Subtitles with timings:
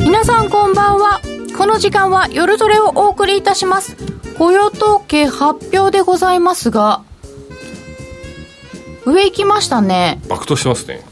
[0.00, 1.20] 皆さんこんばんは。
[1.56, 3.96] この時間は夜トレをお送りいたします。
[4.36, 7.02] 雇用統計発表でございますが
[9.04, 10.20] 上行きましたね。
[10.28, 11.02] 爆投してますね。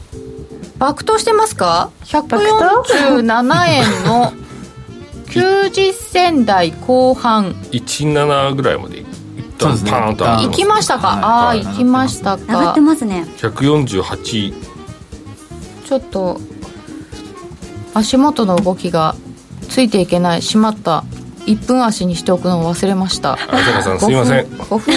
[0.77, 4.33] 爆投してますか？147円の
[5.27, 7.53] 90銭台後半。
[7.71, 9.00] 17ぐらいまで
[9.61, 9.91] 一旦そうですね。
[9.91, 10.25] パーンと。
[10.25, 13.25] 行きましたか、ああ行きました上がっかてますね。
[13.37, 14.53] 148
[15.85, 16.39] ちょっと
[17.93, 19.15] 足元の動きが
[19.69, 20.41] ついていけない。
[20.41, 21.03] しまった。
[21.45, 23.33] 1分足にしておくのを忘れました。
[23.33, 24.45] 荒坂さんすいません。
[24.45, 24.95] 5分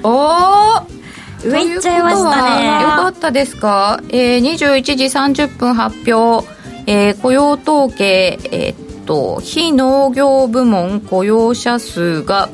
[0.04, 0.98] おお
[1.44, 2.82] 上行っちゃいましたね。
[2.82, 6.46] よかったですか、えー、21時30分発表、
[6.86, 12.48] えー雇用統計、えーっと非農業部門雇用者数が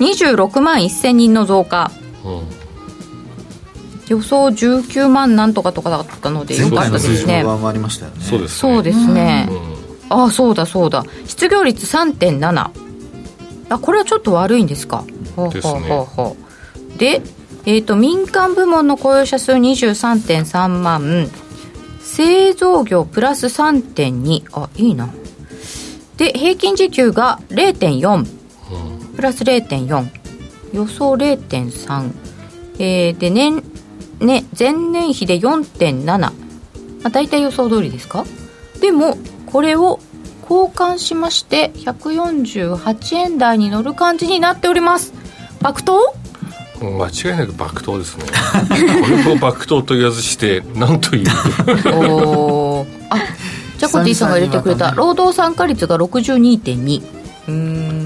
[0.00, 1.90] 26万1000人の増加。
[2.24, 2.42] うん。
[4.08, 7.42] 予想19万なんとかとかだったのでよかったですね。
[7.42, 8.22] 上回りましたよね。
[8.22, 8.74] そうですね。
[8.74, 9.48] そうですね、
[10.10, 10.20] うん。
[10.20, 11.04] ああそうだそうだ。
[11.26, 12.70] 失業率3.7
[13.70, 15.04] あこれはちょっと悪いんですか？
[15.36, 16.36] ほうほうほうほ
[16.94, 16.98] う。
[16.98, 17.22] で、
[17.64, 21.30] えー、と民間部門の雇用者数23.3万。
[22.02, 25.08] 製造業プラス3.2あいいな。
[26.18, 28.26] で平均時給が0.4
[29.16, 30.08] プラス0.4
[30.72, 32.10] 予想0.3、
[32.78, 33.62] えーで年
[34.20, 36.32] ね前年比で4.7、ま
[37.04, 38.24] あ、大体予想通りですか？
[38.80, 40.00] でもこれを
[40.42, 45.12] 交換しまして148円台に乗る感じになっております。
[45.60, 46.14] 爆投？
[46.82, 48.24] うん間違いなく爆投ですね。
[49.24, 51.26] これを爆投と言わずして 何という？
[51.94, 53.06] おー。
[53.10, 53.16] あ
[53.78, 54.90] ジャコティさんが入れてくれた。
[54.92, 57.02] 労働参加率が62.2
[57.48, 58.03] うーん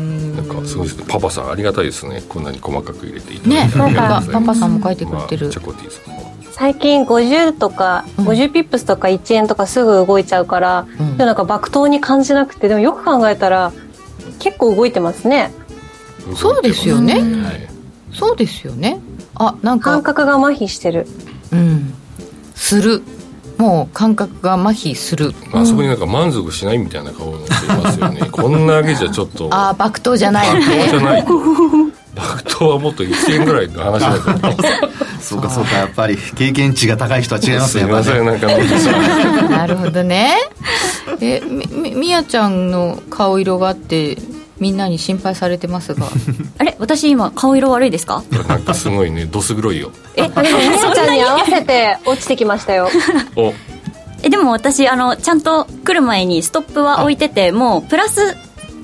[0.69, 1.05] すごいですね。
[1.09, 2.23] パパさんありがたいですね。
[2.29, 4.33] こんなに細かく入れていただいねてありがとうございます。
[4.33, 5.47] パパさんも書いてくれてる。
[5.47, 11.17] まあチャコティさんも最近50とか50ピップスとか1円とかすぐ動いちゃうから、うん。
[11.17, 13.73] でもなんか爆投に感じなくてでもよく考えたら
[14.39, 15.53] 結構動いてますね。
[16.37, 17.15] そうですよね。
[17.15, 17.69] はい。
[18.13, 19.01] そうですよね。
[19.35, 21.07] あなん感か覚が麻痺してる。
[21.53, 21.95] うん。
[22.55, 23.03] する
[23.59, 25.35] もう感覚が麻痺する。
[25.53, 28.21] あそこになんか満足しないみたいな顔になってますよね。
[28.31, 29.49] こんな上げじゃちょっと。
[29.53, 30.49] ああ爆投じゃない。
[30.49, 31.25] 爆投じゃねない。
[31.25, 31.33] と
[32.15, 34.55] 爆投はもっと1円ぐらいの話だから。
[35.21, 38.15] そうかそうかやっぱり経験値が高い人は違いますすいねやっぱね。
[38.15, 40.35] ませんなんか なるほどね。
[41.21, 44.17] えみみみやちゃんの顔色があって
[44.61, 46.07] みんなに心配されてますが。
[46.59, 48.23] あれ私今顔色悪いですか？
[48.49, 49.91] なんかすごいねどす黒いよ。
[50.17, 50.33] えみや
[50.95, 52.89] ちゃんに合わせて落ちてきましたよ。
[53.37, 53.53] お。
[54.23, 58.37] えでも私あのちゃんと来る前にストップは置いててもうプラス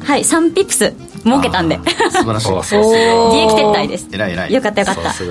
[0.05, 0.93] はい3ピップス
[1.25, 1.81] 儲けたんで。
[2.12, 2.49] 素晴らしい。
[3.35, 4.06] 利益撤退です。
[4.12, 4.53] 偉い偉い。
[4.53, 5.03] よかったよかった。
[5.05, 5.27] さす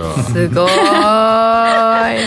[0.49, 2.19] ごーい。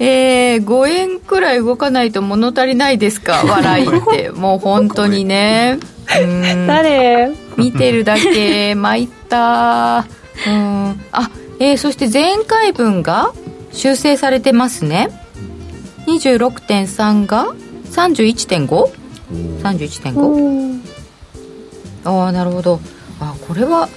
[0.00, 3.44] えー、5円くらい動かないと物足りないですか？
[3.46, 4.30] 笑いって。
[4.30, 5.78] もう本当にね。
[5.80, 7.32] うん誰？
[7.56, 10.06] 見てるだけ参った。
[10.46, 11.00] うん。
[11.12, 13.32] あえー、そして前回分が
[13.72, 15.08] 修正されてますね。
[16.06, 17.54] 26.3が
[17.92, 20.80] 31.5?31.5?
[22.04, 22.80] ああなるほど。
[23.20, 23.88] あこれは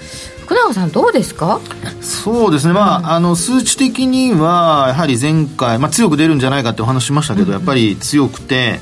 [0.45, 1.59] 福永さんどうですか？
[2.01, 8.79] そうですね、まあ、あの数値的には、やはり前回、まあ、強く出るんじゃないかってお話しましたけど、やっぱり強くて、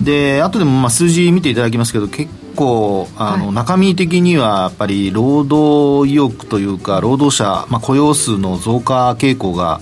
[0.00, 9.80] で後でもまあ数字見ていただきますけど、結構あの、はい中身的にはやっぱり労働意欲というか、労働者、まあ、雇用数の増加傾向が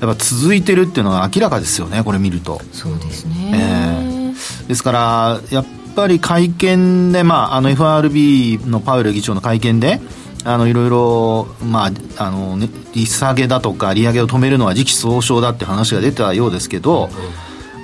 [0.00, 2.60] やっぱ続いてるっていうのは明らかですよね、これ見ると。
[2.72, 4.34] そうですね、
[4.68, 10.00] ですから、やっぱり会見で、まあ、あの FRB のパウエル議長の会見で、
[10.44, 17.10] あのいろいろ、まああのね、利下げだとか利上げを止めるのは時期尚早だって話が出たようですけど、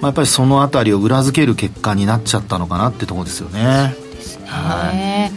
[0.01, 4.06] まあ、やっぱりそのあたりを裏付ける結果になっちゃったのかなってところですよね。
[4.93, 5.33] ね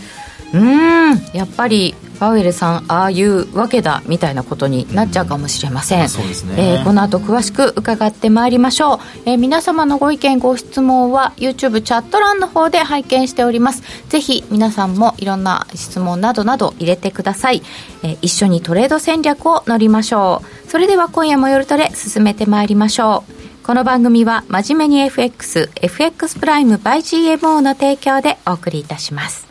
[0.54, 1.22] うん。
[1.34, 6.56] やっぱりパウエルさんああいうわけだみたいなことになっちゃうかもしれません、そうですね。
[6.58, 13.84] えーこの後詳しく伺ってまいりましょう、えー皆様のご意見ご質問は YouTube チャット欄の方で拝見しております。
[14.10, 17.62] ぜひ皆さんもいろんな質問などなど入れてください、
[18.04, 20.70] えー一緒にトレード戦略を乗りましょう。
[20.70, 29.48] それでは今夜も夜トレ進めてまいりましょうこの番組は真面目に FX、FX プライム by GMO の提供でお送りいたします。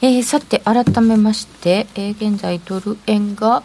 [0.00, 3.62] えーさて、改めまして、えー現在ドル円が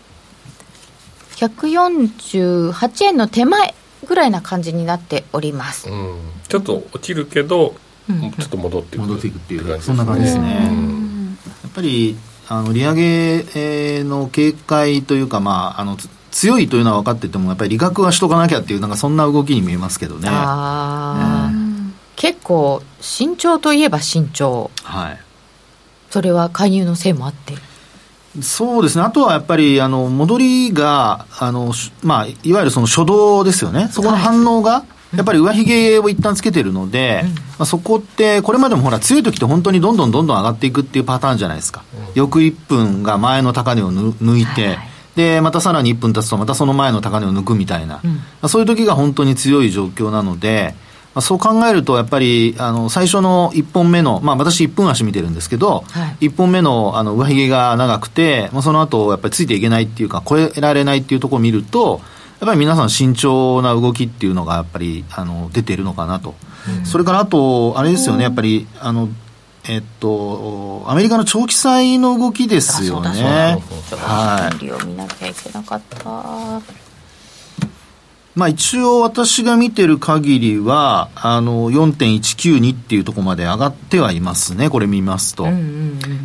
[1.35, 3.75] 148円の手前
[4.07, 5.89] ぐらいな感じになっております。
[5.89, 6.19] うん。
[6.47, 7.75] ちょっと落ちるけど、
[8.07, 9.07] ちょっと戻ってくる。
[9.07, 10.67] 戻っていくっていう感じですそんな感じですね。
[10.71, 11.37] うん。
[11.63, 12.17] やっぱり
[12.49, 15.97] あの利上げの警戒というか、まあ、あの
[16.37, 20.29] 強いというのは分かっててもやっぱり利確はしとかなきゃっていうなんかそんな動きに見えますけどね。
[20.31, 21.49] あ、
[22.15, 24.69] 結構慎重といえば慎重。
[24.83, 25.19] はい。
[26.11, 27.55] それは介入のせいもあって。
[28.43, 31.73] そうですね、あとはやっぱりあの戻りがあの、
[32.03, 34.85] まあ、いわゆるその初動ですよね、そこの反応が、
[35.15, 48.01] やっぱり上髭を一旦つけてるので、うん、まあ、そこって、これまでもほら、強い時って本当にどんどんどんどん上がっていくっていうパターンじゃないですか、うん、翌1分が前の高値を抜いて、はいで、またさらに1分経つと、またその前の高値を抜くみたいな、
[48.41, 50.75] うん、そういう時が本当に強い状況なので、
[51.15, 61.99] まあ、そう考えると、やっぱりあの最初の1本目の、まあ、私、1分足見てるんですけど、はい、1本目のあの上髭が長くて、まあ、その後やっぱりついていけないっていうか、超えられないっていうところを見ると、
[62.39, 66.35] やっぱり皆さん、慎重な動きっていうのがやっぱりあの出てるのかなと、
[66.69, 69.09] うん、それからあと、あれですよね、やっぱりあの
[69.69, 73.61] えっと、アメリカの長期債の動きですよね。
[73.91, 74.71] はい。
[74.71, 76.61] を見なきゃいけなかった。
[78.37, 85.47] まあ一応私が見てる限りは、あの、4.192っていうところまで上がってはいますね、これ見ますと。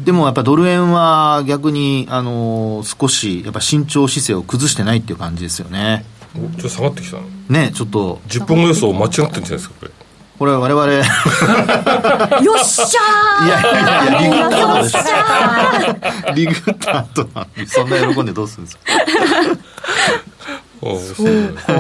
[0.04, 6.04] でもやっぱドル円は逆に、あの、少し、やっぱ慎重姿勢を崩してないっていう感じですよね。
[6.34, 8.20] ちょっと下がってきたのね、ちょっと。
[8.28, 9.90] 10分後予想間違ってるんじゃないですか、これ。
[10.42, 10.90] これ我々。
[12.42, 13.46] よっしゃー。
[13.46, 13.70] いやいや
[14.02, 14.82] いやリグッター。
[14.82, 14.96] です
[16.34, 17.28] リグッターと
[17.68, 18.82] そんな喜んでどうするんですか？
[21.14, 21.72] そうか。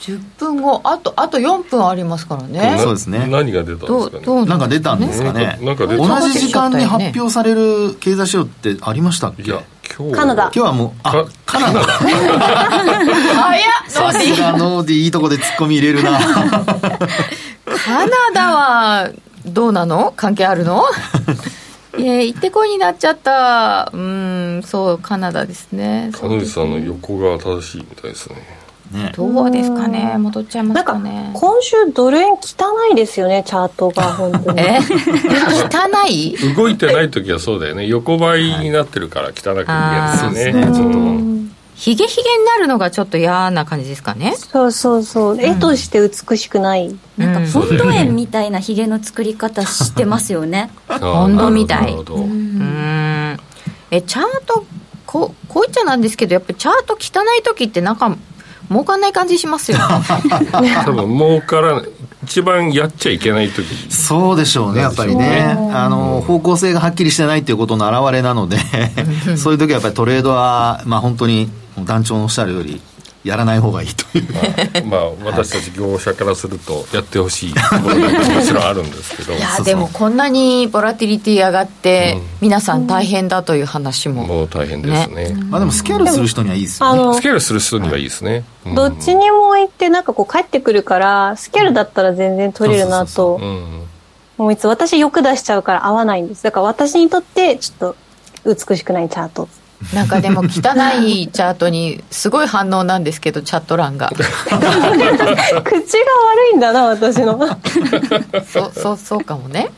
[0.00, 2.78] 10分後あとあと4分ありますからね。
[2.80, 3.26] そうですね。
[3.28, 4.46] 何が出たんですかね？
[4.46, 5.58] なんか出たんですかね。
[5.60, 5.76] 同
[6.30, 9.42] じ時間に発表される経済指標ってありましたっけ？
[9.42, 10.44] いやカナダ。
[10.44, 11.80] 今日はもうあカナダ。
[11.82, 13.62] 早っ。
[13.88, 16.18] さすがノーディいいとこでツッコミ入れるな。
[16.18, 19.10] カナダは
[19.46, 20.12] どうなの？
[20.16, 20.84] 関係あるの？
[21.96, 23.90] いや行ってこいになっちゃった。
[23.92, 26.10] うんそうカナダですね。
[26.12, 28.36] 彼女さんの横が正しいみたいですね
[28.92, 30.16] ね、どうですかね？
[30.18, 31.32] 戻っちゃいますかね？
[31.34, 32.38] 今週ドル円汚
[32.92, 34.60] いですよねチャートが本当に。
[34.60, 34.78] え？
[34.78, 36.36] 汚い？
[36.54, 37.86] 動いてない時はそうだよね。
[37.86, 39.62] 横ばいになってるから汚く見える
[40.30, 40.98] んですね、ね、ちょっと
[41.74, 44.34] ヒゲヒゲになるのがちょっと嫌な感じですかね？
[44.36, 50.70] そうそうそう、絵として美しくない、なんかポンド円みたいなヒゲの作り方してますよね。
[50.88, 53.36] ポンドみたいうん。
[53.90, 54.64] えチャート
[55.04, 58.16] ここういっちゃなんですけどやっぱチャート汚い時ってなんか
[58.70, 59.78] 儲かんない感じしますよ
[60.84, 61.82] 多分儲から
[62.24, 63.64] 一番やっちゃいけない時。
[63.88, 65.56] そうでしょうねやっぱりね。
[65.72, 68.56] あの方向性がはっきりしてないっていうことの表れなので
[69.36, 71.48] そういう時はやっぱりトレードはまあ本当に
[71.84, 72.80] 団長のおっしゃるより
[73.26, 74.86] やらない方がいいという。
[74.86, 79.32] まあ、まあ、私たち業者からするとやってほしいところがもちろんあるんですけど。
[79.32, 87.14] いやでもこんなにボラティリティ上がって、皆さん大変だという話も、もう大変ですね、ね、まあ、でもスキャルする人にはいいですよね。
[87.18, 93.40] スキャルする人にはいいですね、はい、どっちにも行ってなんかこう帰ってくるからスキャルだったら全然取れるなと
[94.36, 96.44] もういつ私よく出しちゃうから合わないんです。
[96.44, 97.94] だから私にとってちょっ
[98.44, 99.48] と美しくないチャート
[99.94, 100.46] なんかでも汚
[101.02, 104.08] いチャートにすごい反応なんですけどチャット欄が。
[104.08, 105.84] 口が悪
[106.54, 107.38] いんだな私の。
[108.46, 109.70] そうそうそうかもね。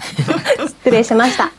[0.67, 1.53] 失礼しました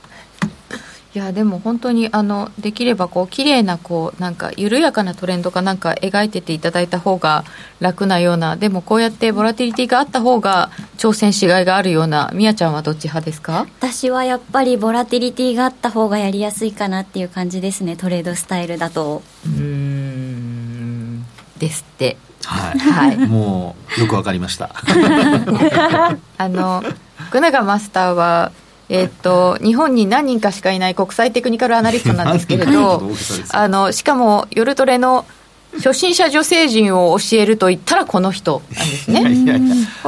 [1.15, 7.45] いやでも本当にあのできればこう綺麗なこうなんか緩やかなトレンドかなんか描いてていただいた方が
[7.79, 13.65] 楽なようなでもこうやってボラティリティがあった方が挑戦しがいがあるようなみやちゃんはどっち派ですか？
[13.79, 19.23] 私はやっぱりボラティリティがあった方がやりやすいかなっていう感じですねトレードスタイルだと。
[19.47, 21.25] うん
[21.57, 22.17] ですって。
[22.45, 24.69] はい、はい、 もうよくわかりました。
[26.37, 26.83] あの
[27.29, 28.51] 福永マスターは
[28.89, 33.01] えっと、日本に何人かしかいない国際テクニカルアナリストなんですけれど。
[33.53, 35.25] あのしかも夜トレの
[35.77, 39.21] 初心者女性陣を教えると言ったらこの人なんですね。
[39.21, 39.59] いやいや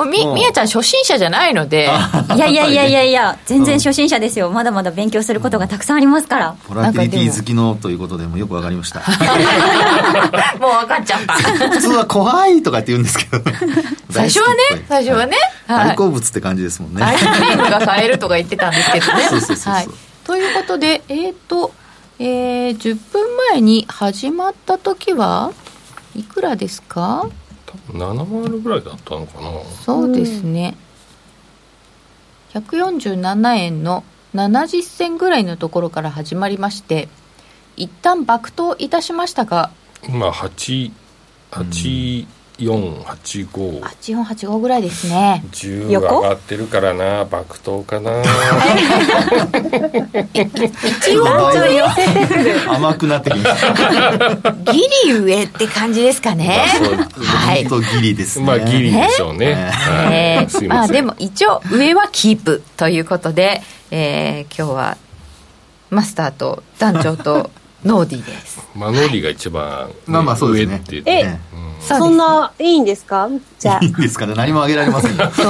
[0.10, 1.90] み、みやちゃん初心者じゃないので。
[2.36, 4.50] いやいやいやいやいや、全然初心者ですよ。
[4.50, 6.56] まだまだ勉強することがたくさんありますから。
[6.68, 9.02] ボラティリティ好きのということでもよくわかりました。
[10.60, 11.34] もう分かっちゃった。
[11.70, 13.44] 普通は怖いとかって言うんですけど、
[14.10, 15.38] 最初はね、最初はね。
[15.68, 17.04] 大好物って感じですもんね。
[17.04, 19.24] アイスクリームが買えるとか言ってたんですけどね。
[19.30, 19.74] そうそうそうそう。
[19.74, 19.88] はい。
[20.26, 21.72] ということで、えっ、ー、と、
[22.24, 25.54] えー、10分前に始まった時は
[26.16, 27.28] いくらですか？
[27.66, 29.50] 多分7万ぐらいだったのかな。
[29.84, 30.76] そうですね、
[32.54, 34.04] うん、147円の
[34.36, 37.10] 70銭ぐらいのところから始まりまして
[37.76, 39.72] 一旦爆投いたしましたが
[40.08, 42.28] 今881
[42.62, 45.44] 8485 8485ぐらいですね。
[45.52, 47.26] 10上がってるからな。
[47.26, 48.22] 爆投かな。
[50.34, 51.26] 一応
[52.70, 54.52] 甘くなってきました。
[54.72, 56.68] ギリ上って感じですかね。
[57.16, 57.66] はい。
[57.66, 58.46] 本当ギリですね。
[58.46, 59.72] まあギリでしょうね、
[60.12, 62.64] えー、まあでも一応上はキープ。
[62.78, 64.98] ということで、えー、今日は
[65.90, 67.52] マスターと団長と
[67.84, 68.60] ノーディーです。
[68.76, 70.76] まあノーディーが一番、ね、まあまあそうですね。
[70.76, 73.30] 上って言って、え、うん、そんないいんですか？
[73.60, 73.80] じゃあ。
[73.84, 74.34] いいんですかね。
[74.36, 75.18] 何もあげられません。
[75.18, 75.44] そう特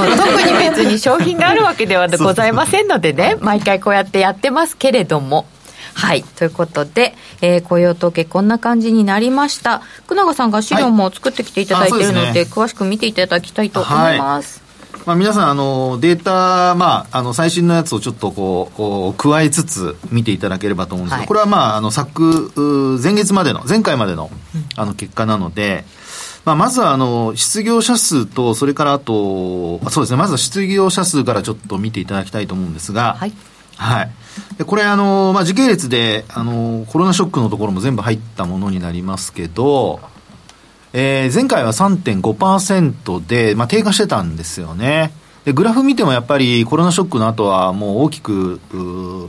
[0.44, 5.46] に別に商品があるわけではございませんのでね毎回こうやってやってますけれども。
[5.94, 6.24] はい。
[6.24, 9.80] ということで、えー、雇用統計こんな感じになりました。
[9.80, 14.61] 福永さんが資料も作ってきていただいているのではいでね、詳しく見ていただきたいと思います、はい
[15.06, 24.30] まあ、皆さんあのデータ、まあ、あの最新のやつをちょっとこう加えつつ見ていただければと思うんですが、はい、これは、まあ、あの昨前月までの前回までの
[24.76, 25.86] あの結果なので、
[26.46, 33.34] まあ、まずはあの失業者数とそれからあとそうですねまずは失業者数からちょっと見ていただきたいと思うんですが、はい、
[33.78, 34.12] はい、
[34.58, 40.00] でこれあの、まあ、時系列であのコロナショックのところも全部入ったものになりますけど
[40.94, 45.14] えー、前回は3.5%で、まあ、低下してたんですよね。
[45.46, 48.60] で、グラフ見てもやっぱりコロナショックの後はもう大きく、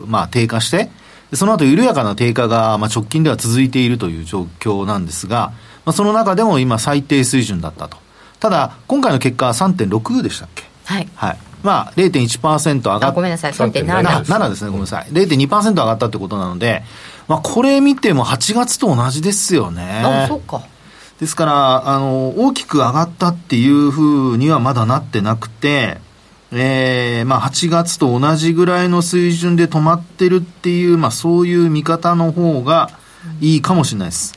[0.07, 0.91] まあ、低下して、
[1.33, 5.53] その後緩やかな低下が、まあ、直近では続いているという状況なんですが、
[5.85, 7.97] まあ、その中でも今最低水準だったと。
[8.41, 10.65] ただ、今回の結果は3.6でしたっけ？
[10.85, 11.09] はい。
[11.15, 11.39] はい。
[11.63, 13.13] まあ、0.1%上がった。
[13.13, 14.25] ごめんなさい、3.7。
[14.25, 15.07] 7ですね、ごめんなさい。
[15.13, 16.83] 0.2%上がったってことなので、
[17.29, 20.03] まあ、これ見ても8月と同じですよね。
[20.05, 20.61] あ、そっか。
[21.23, 25.99] ですから、あの、大きく上がったっていうふうにはまだなってなくて、
[26.51, 32.91] えー、まあ8月と同じぐらいの水準で止まってるっていう、まあそういう見方の方が
[33.41, 34.37] いいかもしれないです。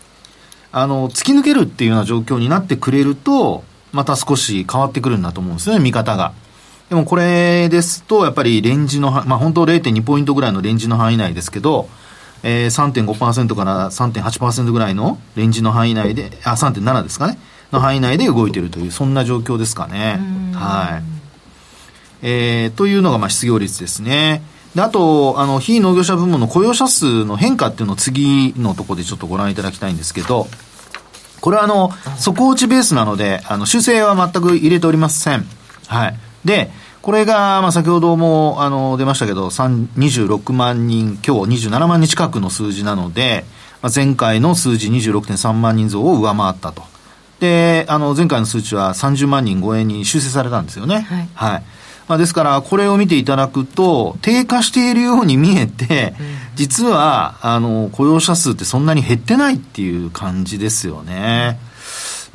[0.71, 6.33] あの、突き抜けるっていうような状況になってくれると、また少し変わってくるんだと思うんですよね、見方が。
[6.89, 11.89] でもこれですと、やっぱりレンジの、まあ本当0.2ポイントぐらいのレンジの範囲内ですけど、
[12.47, 17.39] えー、3.5%から3.8%ぐらいのレンジの範囲内で、あ、3.7ですかね、
[17.71, 20.19] の範囲内で動いているという、そんな状況ですかね。
[20.53, 21.03] はい。
[22.21, 24.43] えー、というのが、まあ、失業率ですね。
[24.75, 30.47] で、あと、あの、非農業者部門の雇用者数の変化っていうのを次のところでちょっとご覧いただきたいんですけど、
[31.41, 35.47] これはあの、底落ちベースなので、あの、修正は全く入れておりません。
[35.87, 36.15] はい。
[36.45, 36.69] で、
[37.05, 43.45] これが、まあ、先ほども、あの、出ましたけど、26万人、今日27万人近くの数字なので、
[43.83, 46.81] まあ、前回の数字26.3万人増を上回ったと。
[47.39, 51.01] で、あの、前回の数値は30万人超えに修正されたんですよね。
[51.01, 51.29] はい。
[51.35, 51.63] はい。
[52.07, 56.15] まあ、ですから、これを見ていただくと、低下しているように見えて、
[56.55, 61.59] 実は、あの、雇用者数ってそんなに減ってないっていう感じですよね。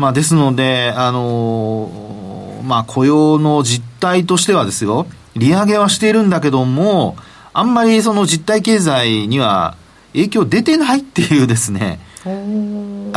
[0.00, 7.16] まあ、ですので、あの、まあ、雇用の実態としてはですよ、利上げはしているんだけども、
[7.52, 9.76] あんまりその実体経済には
[10.14, 12.28] 影響出てないっていうですね、あ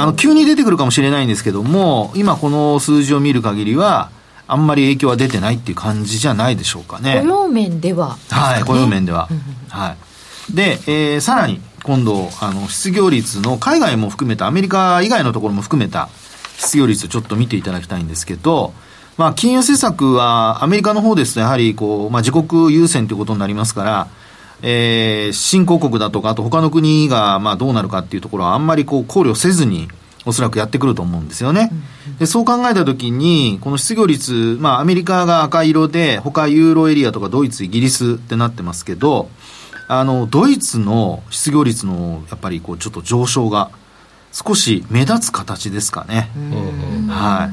[0.07, 4.11] の、急に出てくるかもしれないんですけども、今この数字を見る限りは、
[4.45, 7.21] あんまり影響は出てないっていう感じじゃないでしょうかね。
[7.21, 9.29] 雇用面では、ね、はい、雇用面では。
[9.69, 9.95] は
[10.51, 10.53] い。
[10.53, 16.09] で、えー、さらに、今度、あの、失業率の海外も含めた、アメリカ以外のところも含めた
[16.57, 18.73] 失業率をちょっと見ていただきたいんですけど、
[19.17, 24.07] まあ、金融政策はアメリカの方ですと、やはりこう、まあ、自国優先ということになりますから、
[24.63, 29.89] えー、新興国だとか、あと他の国がまあどうなるかっていうところはあんまりこう考慮せずに、
[30.25, 31.69] おそらくやってくると思うんですよね。
[32.17, 39.29] でそう考えたときに、この失業率、まあアメリカが赤色で、他ユーロエリアとかドイツ、イギリスってなってますけど、
[39.89, 43.69] あの、ドイツの失業率のやっぱりこうちょっと上昇が
[44.33, 46.29] 少し目立つ形ですかね。
[47.07, 47.51] は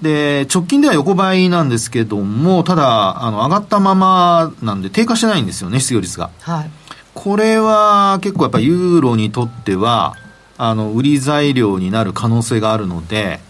[0.00, 0.02] い。
[0.02, 6.30] で、直近では横ばいなんですけども、ただ、あの、上がったままなんで低下してないんですよね、失業率が。
[6.40, 6.70] はい。
[7.14, 10.16] これは結構やっぱユーロにとっては、
[10.56, 13.40] あの、売り材料になる可能性があるので、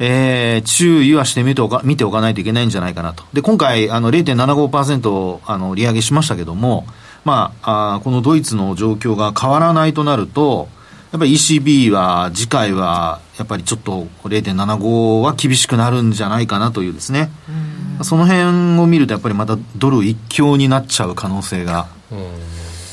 [0.00, 3.24] えー、注意はして見ておか見ておかないといけないんじゃないかなと。
[3.32, 6.86] で、今回、あの、0.75%、あの、利上げしましたけども、
[7.24, 10.68] まあ、あこのドイツの状況が変わらないとなると、
[11.10, 17.30] やっぱり ECB は次回はやっぱりちょっと0.75は厳しくなるんじゃないかなというですね、
[18.02, 21.88] その辺を見るとやっぱりまたドル一強になっちゃう可能性が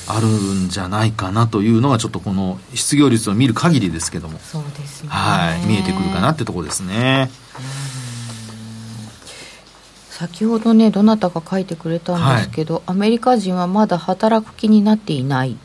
[0.07, 4.39] あるんじゃないかなというのがちょっとこの失業率を見る限りですけども。
[4.39, 5.10] そうですね。
[5.10, 7.29] はい見えてくるかなってところですね。
[10.10, 15.57] 先ほどねどなたか書いてくれたんですけど、はい、アメリカ人はまだ働く気になっていない。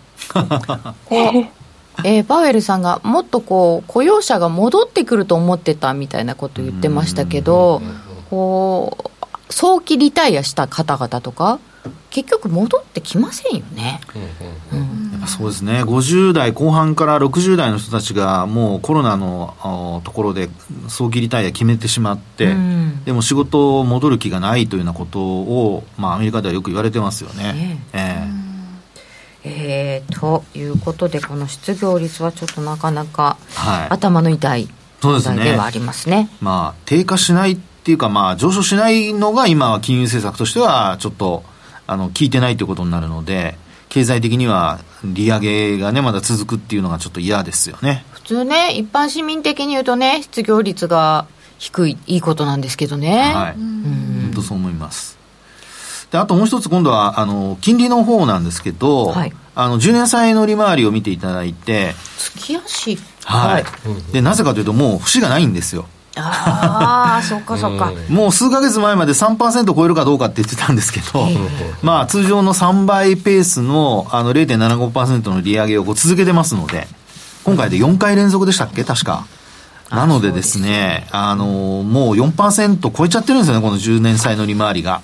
[1.04, 1.20] こ
[2.04, 7.82] えー、パウエルさんがもっとこう雇用者が戻ってくると思ってたみたいなこと言ってましたけど、
[8.30, 11.58] こう早期リタイアした方々とか
[12.10, 14.00] 結局戻ってきませんよね、
[15.12, 15.84] やっぱそうですね。
[15.84, 20.50] 50代後半から60代の人たちがもうコロナのところで
[20.88, 27.80] 早期リタイア決めてしまって、うん、でも仕事戻る気がないというようなことを、まあ、アメリカではよく言われてますよね。
[27.92, 27.96] え。
[27.96, 28.46] ー、え。
[28.46, 28.49] ー
[29.44, 33.36] えー、ということで、この失業率はちょっとなかなか、
[33.88, 34.68] 頭の痛い
[35.02, 36.28] 問題ではありますね。
[36.30, 41.42] すねまあ、低下しないっていうか、まあ、上昇しないのが今は金融政策としては、ちょっと、
[41.86, 43.56] あの、効いてないということになるので、
[43.88, 48.04] 経済的には利上げがね、まだ続くっていうのがちょっと嫌ですよね。
[48.12, 51.26] 普通ね、一般市民的に言うとね、失業率が
[51.58, 53.32] 低い、いいことなんですけどね。
[53.34, 53.54] はい。
[53.54, 55.19] うん、本当そう思います。
[56.10, 63.64] で、あともう一つ今度は、あの、金利の方なんですけど、はい、あの、10年債の利回りを見ていただいて、月足はい。
[64.12, 65.86] で、なぜかというと、もう節がないんですよ。
[66.16, 67.92] ああ、 そっかそっか。
[68.08, 71.28] もう数か月前まで3%超えるかどうかって言ってたんですけど、
[71.82, 76.88] まあ通常の3倍ペースのあの0.75%の利上げをこう続けてますので、
[77.44, 78.82] 今回で4回連続でしたっけ？
[78.82, 79.24] 確か。
[79.90, 81.44] なのでですね、あの、
[81.84, 85.02] もう4%超えちゃってるんですよね、この10年債の利回りが。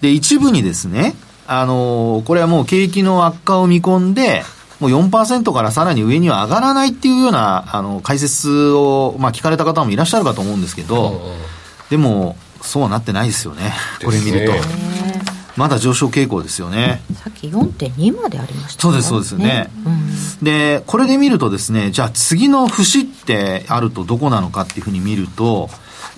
[0.00, 1.14] で、一部にですね、
[1.46, 4.42] あの、これはもう景気の悪化を見込んで、
[4.78, 11.34] もう4%からさらに上には上がらないっていうような、あの、解説を、まあ聞かれた方もいらっしゃるかと思うんですけど、
[11.90, 13.72] でも、そうはなってないですよね。
[14.04, 14.52] これ見ると。
[15.58, 17.02] まだ上昇傾向ですよね。
[17.14, 25.68] さっき4.2までありました、ね、そうです、そうですね、うん、で、これで見るとですね、じゃあ次の節ってあるとどこなのかっていうふうに見ると、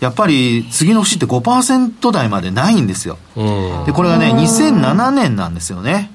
[0.00, 3.18] やっぱり次の節って5%台までないんですよ。
[3.86, 6.10] で、これがね、2007年なんですよね。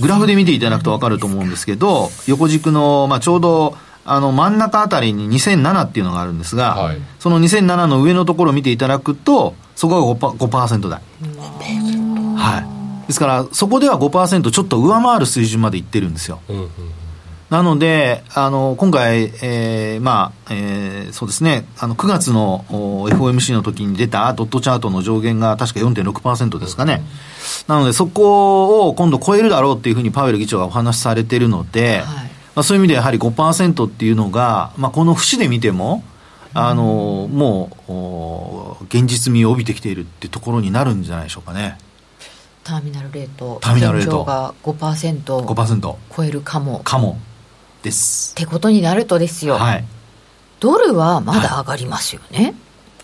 [0.00, 11.00] グラフで見ていただくと分かると思うんですけど、横軸の、まあ、ちょうど、あの、真ん中あたりに2007っていうのがあるんですが、はい、その2007の上のところを見ていただくと、そこが 5%, 5台。
[12.36, 13.06] はい。
[13.06, 16.40] ですから、そこでは5%ちょっと上回る水準までいってるんですよ。
[16.48, 16.70] うんうん
[17.48, 27.02] なので、あの、今回、えー、まあ、えー、そうですね、あの、9月の FOMC の時に出たドットチャートの上限が確か4.6%ですかね。
[27.68, 36.02] なので、そこを今度超えるだろうっていうふうにパウエル議長がお話しされているので、はい、まあ、そういう意味でやはり5%っていうのが、まあ、この節で見ても、
[36.52, 41.78] あの、もう、現実味を帯びてきているっていうところになるんじゃないでしょうかね。
[42.66, 44.24] ターミナルレート、ターミナルレート。
[44.24, 46.80] が5%、5%超えるかも。
[46.80, 47.16] かも。
[47.84, 48.32] です。
[48.32, 49.54] ってことになるとですよ。
[49.54, 49.84] はい。
[50.58, 52.44] ドルはまだ上がりますよね。
[52.44, 52.54] はい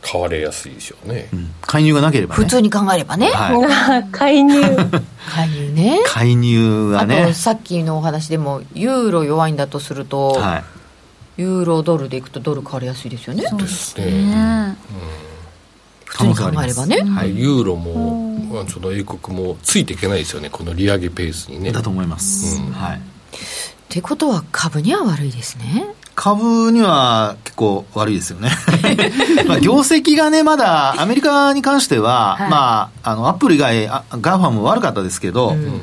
[0.03, 4.61] 買われやすいでしょうね、うん、介入がなければ、ね、普通に考えればね、はい、 介入。
[5.33, 6.03] 介入ね。
[6.07, 7.22] 介入がね。
[7.22, 10.64] あとさっきのお話でもユーロ弱いんだとすると、はい、
[11.37, 13.46] ユーロドルでいくとドル買われやすいですよね。
[13.48, 15.32] そうですね、うん
[16.12, 20.51] 普通に考えればね、はい、ユーロも、その英国もついていけないですよね。
[20.51, 21.72] この利上げペースにね。
[21.72, 22.98] だと思います、うん、はい。
[22.98, 23.01] っ
[23.88, 25.87] てことは株には悪いですね。
[26.14, 28.51] 株には結構悪いですよね。
[29.48, 35.81] まあ業績がね、まだアメリカに関しては、はい、まあ、あの、アップル以外、 GAFAM 悪かったですけど、うん、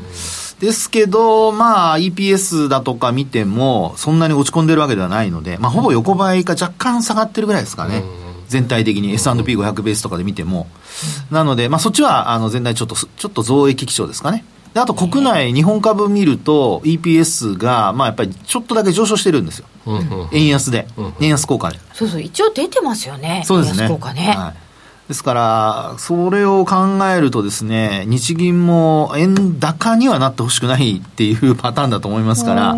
[0.60, 7.98] ですけど、まあ、EPS だとか見ても、そんなに落ち込んでるわけではないので、まあ、ほぼ横ばいか若干下がってるぐらいですかね。
[7.98, 8.19] うん、
[8.50, 10.68] 全体的に S&P500 ベースとかで見ても。
[11.32, 14.44] なので、まあ、そっちは、あの、全体ちょっと、ちょっと増益基調ですかね。
[14.74, 21.80] であと国内、日本株見ると、EPS が、まあ、やっぱりちょっとだけ上昇してるんですよ、うんうん、円安で、うんうん、円安効果で。
[21.94, 23.88] そうそう、一応出てますよね、そうですね。
[23.88, 24.34] 効果ね。
[24.38, 24.70] はい
[25.10, 32.78] ですから、それを考えるとですね、日銀も円高にはなってほしくないっていうパターンだと思いますから、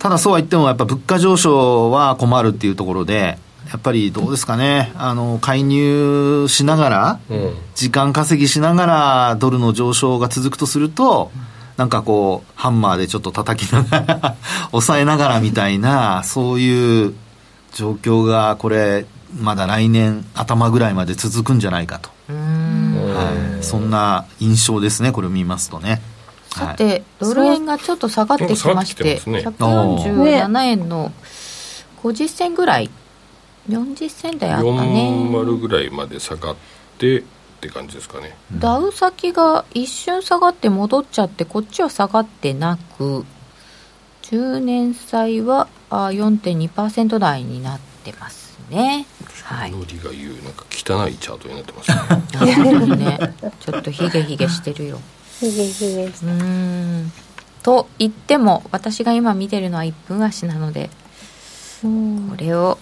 [0.00, 3.38] ただそうは言っても、やっぱ物価上昇は困るっていうところで、
[3.70, 11.30] やっぱりどうですかね、あの介入しながら、うん、時間稼ぎしながら、ドルの上昇が続くとすると、
[11.76, 14.36] なんかこう、ハンマーでちょっと叩きながら
[14.70, 17.14] 抑えながらみたいな、そういう
[17.72, 19.06] 状況が、これ、
[19.40, 22.10] まだ来年頭ぐらいまで続くんじゃないかと。
[22.28, 26.00] はい、そんな印象ですね、これを見ますとね。
[26.50, 31.10] さて、ドル円がちょっと下がってきまして、ね、147円の
[32.04, 32.90] 50銭ぐらい
[33.68, 35.10] 40銭台あったね。
[35.32, 36.56] 40ぐらいまで下がっ
[36.98, 37.22] てっ
[37.60, 43.24] て感じですかね、ダウ先が一瞬下がって戻っちゃってこっちは下がってなく
[44.22, 49.06] 10年債はあ4.2%台になってますね。
[49.44, 51.90] はい、のりが言うなんか汚いチャートになってます
[52.44, 52.96] ね。
[52.96, 55.00] ねちょっとヒゲヒゲしてるよ。
[55.40, 57.12] ヒゲヒゲうん。
[57.62, 60.90] と言っても私が今見てるのは1分足なので
[61.80, 61.88] こ
[62.36, 62.78] れを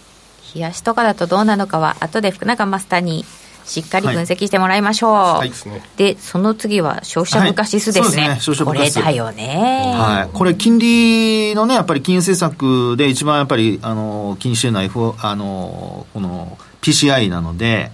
[0.55, 3.25] 冷やしとかだとどうなのかは後で福永マスターに
[3.65, 5.53] しっかり分析してもらいましょう、はい、
[5.97, 8.57] でその次は消費者物価指数ですね,、はい、すね。
[8.65, 17.91] これだよね、はい、これ金利のねやっぱり金融政策で一番やっぱりあの気にしてるのは、F、あのこの PCI なので、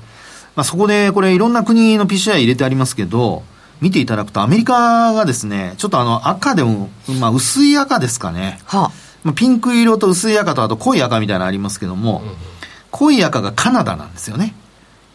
[0.57, 3.43] まあ、そこでこれいろんな国の PCI 入れてありますけど
[3.81, 6.89] 見ていただくとアメリカがですねちょっとあの赤でも、
[7.21, 8.93] まあ、薄い赤ですかね、はあ、
[9.33, 12.35] ピンク色と薄い赤とあと濃い赤みたいなのありますけども、うん、
[12.91, 14.55] 濃い赤がカナダなんですよね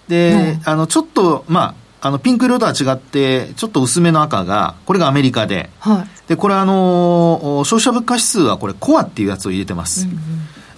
[0.08, 5.70] で、あの、ちょっと、まあ、あの、ピンク色とは違って、ちょっと薄めの赤が、これがアメリカで。
[5.80, 6.08] はい。
[6.28, 10.06] で、これあの、消費者物価指数はこれコアっていうやつを入れてます。
[10.06, 10.18] うんうん、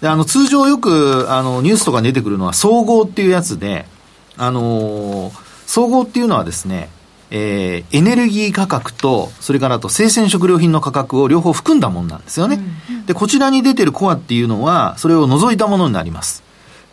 [0.01, 3.85] で、あの、通常よく、あの、ニュースとかに出てくるのは総合っていうやつで、
[4.37, 5.31] あの
[5.65, 6.89] 総合っていうのはですね、
[7.31, 12.55] えー、エネルギー価格と、それからあと生鮮食料品の価格を両方含んだものなんですよね。
[12.55, 12.71] うんうん、
[13.05, 16.43] で、こちらに出てるコアっていうのは、それを除いたものになります。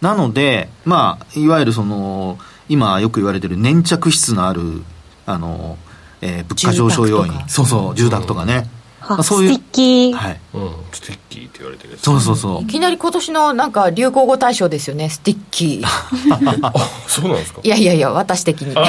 [0.00, 4.82] なので、まあ、いわゆるその、今よく言われてる粘着質のある、
[5.26, 5.78] あの、
[6.20, 7.32] えー、物価上昇要因。
[7.48, 8.68] そうそう、住宅とかね。
[9.08, 9.52] まあ、そういう。
[9.54, 10.12] sticky。
[10.14, 10.40] はい。
[10.54, 12.02] うん、 sticky って言われてるやつ。
[12.02, 12.62] そうそうそう。
[12.62, 15.86] いきなり今年のなんか流行語大賞ですよね、 sticky。
[16.62, 16.72] あ、
[17.06, 17.60] そうなんですか？
[17.62, 18.74] いやいやいや、私的に。
[18.74, 18.86] だっ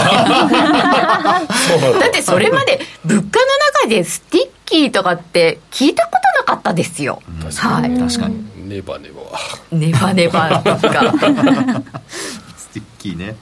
[2.12, 3.46] てそれまで物価の
[3.84, 6.18] 中で sticky とかって聞いたこと
[6.52, 7.22] なかったですよ。
[7.58, 7.98] はい。
[8.00, 8.44] 確かに。
[8.68, 9.22] ネバネバ
[9.72, 11.12] ネバネバとか
[12.58, 13.36] sticky ね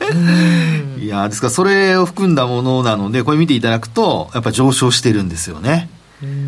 [1.00, 5.90] いやですからそれを含んだものなのでこれ見ていただくとやっぱ上昇してるんですよね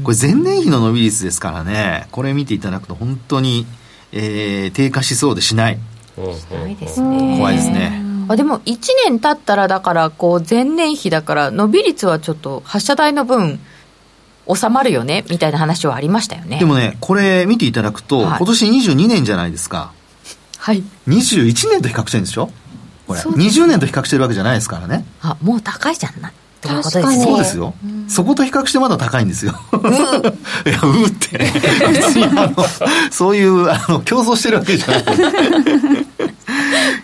[0.03, 3.65] これ前年比の伸び率ですからねこれ見ていただくと本当に、
[4.11, 5.79] えー、低下しそうでしない。
[6.15, 6.19] し
[6.53, 7.37] ないですね。
[7.37, 8.01] 怖いですね。
[8.29, 13.59] あでも1年経ったらだからこう前年比だから伸び率はちょっと発射台の分
[14.53, 16.59] 収まるよねみたいな話はありましたよね。
[16.59, 19.91] でもねこれ見ていただくと、はい、今年22年じゃないですか。
[20.57, 20.83] はい。
[21.07, 22.49] 21年と比較してるんでしょ？
[23.07, 23.19] これ。
[23.19, 25.05] 20年と比較してるわけじゃないですからね。
[25.21, 27.73] あもう高いじゃんなっていうことですねそうですよ、
[28.07, 29.77] そこと比較してまだ高いんですよ、う
[30.69, 31.37] いやうって。
[31.37, 32.55] 別にあの
[33.11, 35.03] そういうあの競争してるわけじゃない。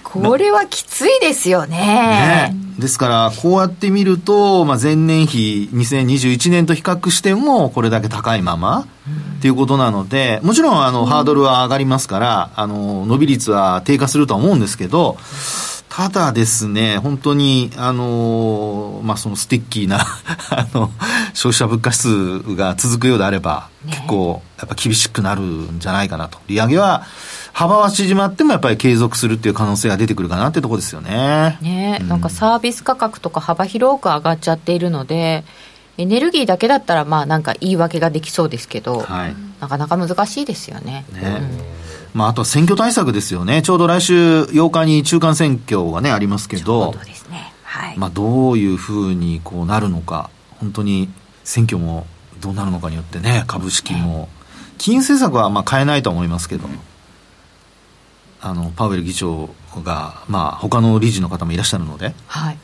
[0.04, 2.50] これはきついですよね。
[2.50, 2.56] ね。
[2.80, 8.88] ですから、こうやって見ると、まあ、前年比2021年と比較しても、これだけ高いまま、
[9.38, 15.18] っていうことなので、もちろん、あの、ハードルは上がりますから、あの、伸び率は低下するとは思うんですけど、
[16.00, 20.00] ただですね、本当に、あの、まあ、その sticky な
[20.50, 20.92] あの、
[21.34, 26.38] 消費者物価指数が続くようであれば、結構、やっぱ厳しくなるんじゃないかなと。
[26.48, 27.04] 利上げは、
[27.52, 31.58] 幅は縮まってもやっぱり継続するっていう可能性が出てくるかなってところですよね。
[31.60, 35.44] ね、うん、なんかサービス価格とか幅広く上がっちゃっているので、
[35.98, 41.04] エネルギーだけだったらまあなんか言い訳ができそうですけど、はい、なかなか難しいですよね。
[41.12, 41.42] ね
[41.74, 47.54] うんまあ、あとは選挙対策ですよね、ちょうど来週8日に中間選挙が、ね、ありますけど、そうですね。
[47.64, 47.98] はい。
[47.98, 51.10] まあ、どういうふうにこうなるのか、本当に
[51.44, 52.08] 選挙も
[52.42, 54.30] どうなるのかによってね、株式も、
[54.78, 56.68] 金融政策はまあ変えないと思いますけど、
[58.42, 59.50] あのパウエル議長
[59.84, 62.58] が、まあ他の理事の方もいらっしゃるので、はい、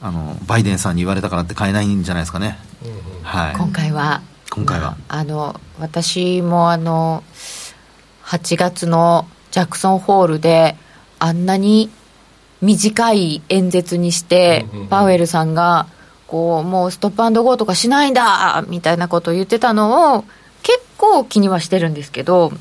[0.00, 2.58] あのバイデンさんに言われたからって変えないんじゃないですかね、
[3.22, 4.22] はい、今回は。
[4.50, 7.22] 今回は、あの私もあの
[8.28, 10.76] 8月のジャクソンホールで
[11.18, 11.90] あんなに
[12.60, 15.86] 短い演説にして、パウエルさんが
[16.26, 20.24] こうもうストップゴーとかしないんだみたいなことを言ってたのを
[20.62, 22.52] 結構気にはしてるんですけど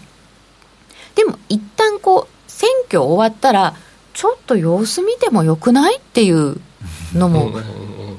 [1.16, 3.76] でも一旦こう選挙終わったら
[4.14, 6.62] ちょっと様子見てもよくないっていう
[7.14, 7.52] のも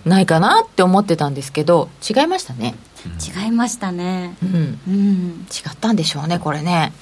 [0.04, 2.74] ないかなって思ってたんですけど違いましたね。
[3.42, 4.36] 違いましたね。
[4.42, 6.92] うん、うん、違ったんでしょうねこれね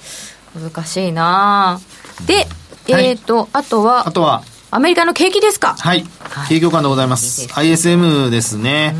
[0.57, 1.79] 難しいな。
[2.25, 2.47] で、
[2.87, 4.43] えっ、ー、と、あとはあとは。
[4.69, 5.75] アメリカの景気ですか？
[5.79, 7.47] はい、はい、景況感でございます。
[7.53, 8.95] ISM ですね。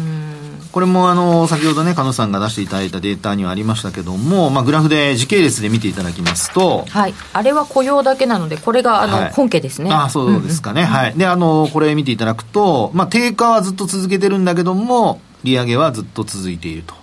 [0.71, 9.91] これもあの先ほどね加野さんが出していただいたデータにはありましたけども、まあ、グラフで時系列で見ていただきますと、はい、あれは雇用だけなのでこれがあの、はい、本家ですね。
[9.91, 11.13] あそうですかね、うんうん、はい。
[11.17, 16.93] であのこれ見ていただくと、まあ、低下はずっと続けてるんだけども利上げはずっと続いていると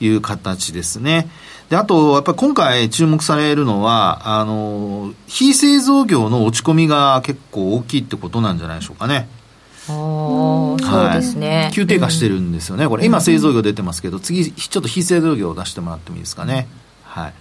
[0.00, 1.30] いう形ですね、
[1.68, 9.28] であとやっぱり今回注目されるのはあの非製造業の落ち込みが結構大きいってことなんじゃないでしょうかね。
[9.86, 16.66] そうですね、急低下してるんですよね、これ、今、製造業出てますけど、次、ちょっと非製造業を出してもらってもいいですかね。
[17.04, 17.34] はい。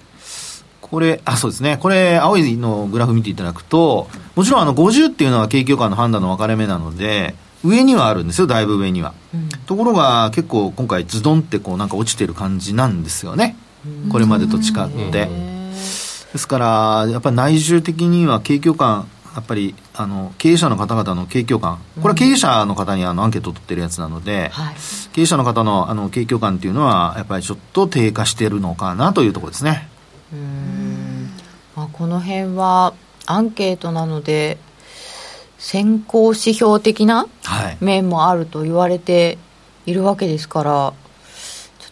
[0.82, 1.78] これ、あ、そうですね。
[1.82, 7.34] これ、青いのグラフ見ていただくと、もちろんあの50っていうのは景況感の判断の分かれ目なので、
[7.64, 9.14] 上にはあるんですよ、だいぶ上には。
[9.34, 13.58] うん、ところが、結構今回、ズドンってこうなんか落ちてる感じなんですよね。
[14.12, 14.72] これまでと違
[15.08, 15.30] って。
[16.34, 24.76] ですから、やっぱり内需的には景況感、やっぱりあの経営者の方々の景況感、これは経営者の方にあのアンケートを取ってるやつなので、はい、
[25.14, 29.90] 経営者の方のあの景況感っていうのは、やっぱりちょっと低下してるのかなというところですね。
[30.34, 31.32] うん。
[31.76, 32.94] まあ、この辺は
[33.26, 34.58] アンケートなので、
[35.58, 37.28] 先行指標的な
[37.80, 39.38] 面もあると言われて
[39.86, 40.94] いるわけですから、ちょっ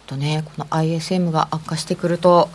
[0.06, 2.48] とね、この ISM が悪化してくると、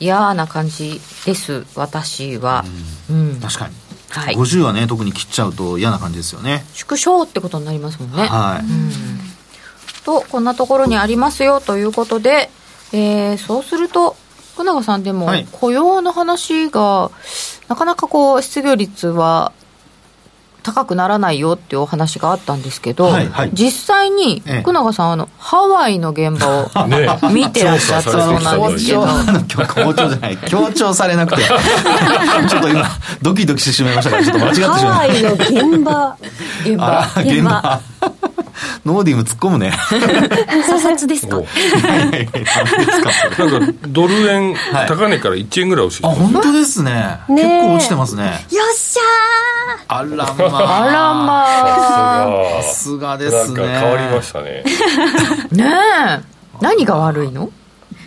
[0.00, 2.64] 嫌な感じです、私は。
[3.10, 3.74] うん、確かに。
[4.08, 6.64] はい、50はね、特に切っちゃうと嫌な感じですよね。
[6.74, 8.26] 縮小ってことになりますもんね。
[8.26, 8.64] はい。
[8.64, 8.90] うん、
[10.04, 12.50] と、こんなところにありますよということで、
[12.92, 14.16] えー、そうすると、
[14.54, 17.10] 福永さんでも、雇用の話が、
[17.68, 19.52] なかなかこう、失業率は
[20.62, 26.70] 高くならないよっていうお話があったんですけど、はいはい、実際に福永さん、あのハワイの現場を
[27.32, 29.06] 見てらっしゃったそうなんですけど、
[29.48, 31.42] 強調じゃない強調されなくて。
[32.48, 32.86] ちょっと今
[33.20, 34.88] ドキドキしてしまいましたからちょっと間違ってしまいました。
[34.88, 36.16] ハワイの現場。
[36.64, 37.08] 現場。
[37.16, 37.91] 現場
[38.84, 39.72] ノーディム突っ込むね。
[40.66, 41.52] 査察ですかなんか、
[43.88, 44.56] ドル円、
[44.88, 47.20] 高値から1円ぐらい落ちて、あ、本当ですね。
[47.28, 48.24] 結構落ちてますね。
[48.24, 48.32] よっ
[48.76, 50.24] しゃーあらま
[50.58, 50.82] あ。
[50.82, 51.44] あらま
[52.58, 52.62] あ。
[52.62, 53.62] さすがですね。
[53.66, 54.64] 変わりましたね。
[55.52, 55.64] ね
[56.18, 56.20] え。
[56.60, 57.50] 何が悪いの？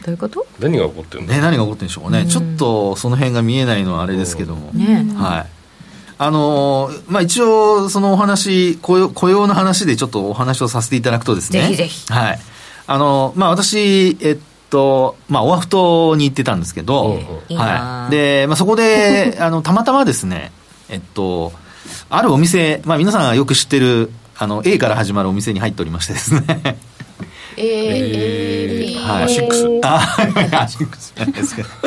[0.06, 0.46] どういうこと？
[0.60, 1.30] 何が起こってるの？
[1.30, 2.26] ね、何が起こってるんでしょうね。
[2.28, 4.72] ちょっとその辺が見えないのはあれですけども。
[4.74, 5.55] ねはい。
[6.17, 11.62] あのまあ、一応、そのお話雇用、雇用の話でちょっとお話をさせていただくとですね。
[11.62, 12.12] ぜひぜひ。
[12.12, 12.39] はい。
[12.88, 14.38] あのまあ、私、えっ
[14.69, 18.12] と、まあ、オアフ島に行ってたんですけど、はい。
[18.12, 20.51] で、まあ、そこで、 あの、たまたまですね、
[20.89, 21.51] えっと、
[22.10, 26.78] あるお店、まあ、皆さんがよく知ってる、あの、A から始まるお店に入っておりましてですね。
[27.58, 29.65] えー、はい、アシックス。
[29.84, 30.17] あ、
[30.62, 31.69] アシックスじゃないですけど。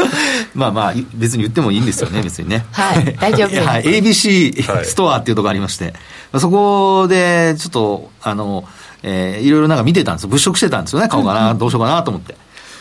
[0.58, 2.66] まあまあ、別に言ってもいいんですよね、 別にね。
[2.72, 3.66] はい、大丈夫です。
[3.66, 5.94] はい、ABC ストアっていうとこありまして、
[6.32, 8.64] はい、そこで、ちょっと、あの、
[9.04, 10.30] えー、いろいろなんか見てたんですよ。
[10.30, 12.34] 物色してたんですよね、買おうかな、どうしようかなと思って。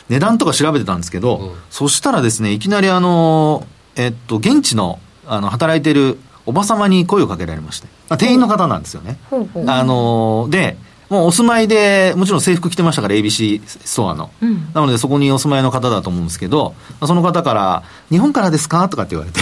[0.10, 3.63] 値段とか調べてたんですけど、うん、そしたらですね、いきなりあの、
[3.96, 9.20] えっと、現地の、あの、働いてるおば様に声をかけられまして、まあ、店員の方なんですよね。
[9.68, 10.78] あの、で、
[11.10, 18.89] もうお住まいで、もちろん制服着てましたから、ABC ストアの、うん、なので、そこにお住まいの方だと思うんですけど、その方から、日本からですか？
[18.89, 19.41] とかって言われて。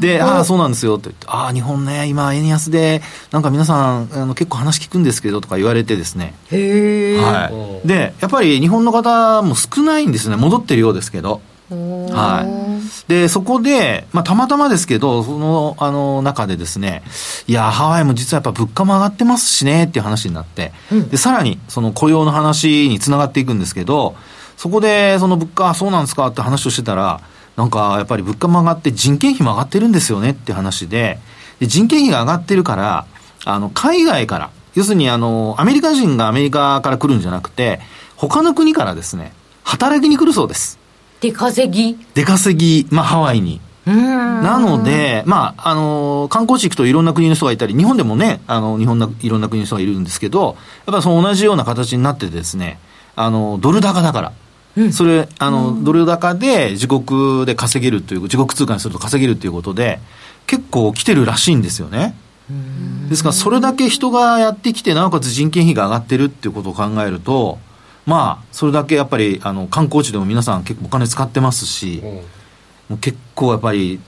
[0.00, 7.50] で、ああ、そうなんですよって言って、ああ、日本ね、今、円安で、なんか皆さん、あの結構話聞くんですけどとか言われてですね、へは
[7.84, 11.40] い、で、やっぱり日本の方も少ないんですね、戻ってるようですけど。
[11.70, 12.44] は
[13.06, 13.08] い。
[13.08, 17.02] で、そこで、まあ、たまたまですけど、その、あの、中でですね、
[17.46, 24.16] いや、ハワイも実はやっぱ物価も上がってますしね、っていう話になって、うん、で、さらに、その雇用の話につながっていくんですけど、
[24.56, 27.20] そこで、その物価、そうなんですかって話をしてたら、
[27.56, 31.18] なんか、やっぱり物価も上がって人件費も上がってるんですよねって話で、
[31.60, 33.06] で人件費が上がってるから、
[33.44, 37.80] あの、海外から、要するにあの、アメリカ人がアメリカから来るんじゃなくて、
[38.16, 40.79] 他の国からですね、働きに来るそうです。
[41.20, 41.98] 出稼ぎ？
[42.14, 43.60] 出稼ぎ、まあ、ハワイに。
[43.86, 50.56] なので、まあ、あの、観光地行くといろんな国の人がいたり、日本でもね、あの、日本のいろんな国の人がいるんですけど、
[50.86, 52.78] やっぱその同じような形になってですね、
[53.16, 54.32] あの、ドル高だから。
[54.76, 59.98] うん、それ、あの、ドル高で自国で稼げるという、自国通貨にすると稼げるということで、
[60.46, 62.14] 結構来てるらしいんですよね。
[63.08, 67.58] ですから、それだけ人がやってきて、なおかつ人件費が上がってるっていうことを考えると、
[68.10, 72.22] まあ、それだけやっぱりあの観光地でも皆さん結構お金使ってますし、うん、も
[72.96, 74.00] う結構やっぱり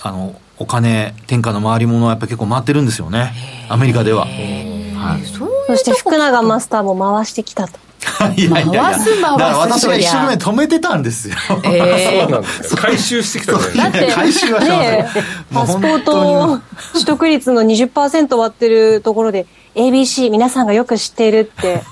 [0.00, 3.34] あのお金天下の回り物はやっぱ結構回ってるんですよね。
[3.68, 7.78] アメリカでは、はい、そして福永マスターも回してきたと。
[8.34, 8.82] いやいやいや。
[8.82, 15.08] 回す回すだから私が一生懸命止めてたんですよ、えー、 そうなんです回収してきただって回収はしません、ね、
[15.52, 16.60] パスポート
[16.94, 19.44] 取得率の 20%割ってるところで
[19.74, 21.82] ABC 皆さんがよく知っているって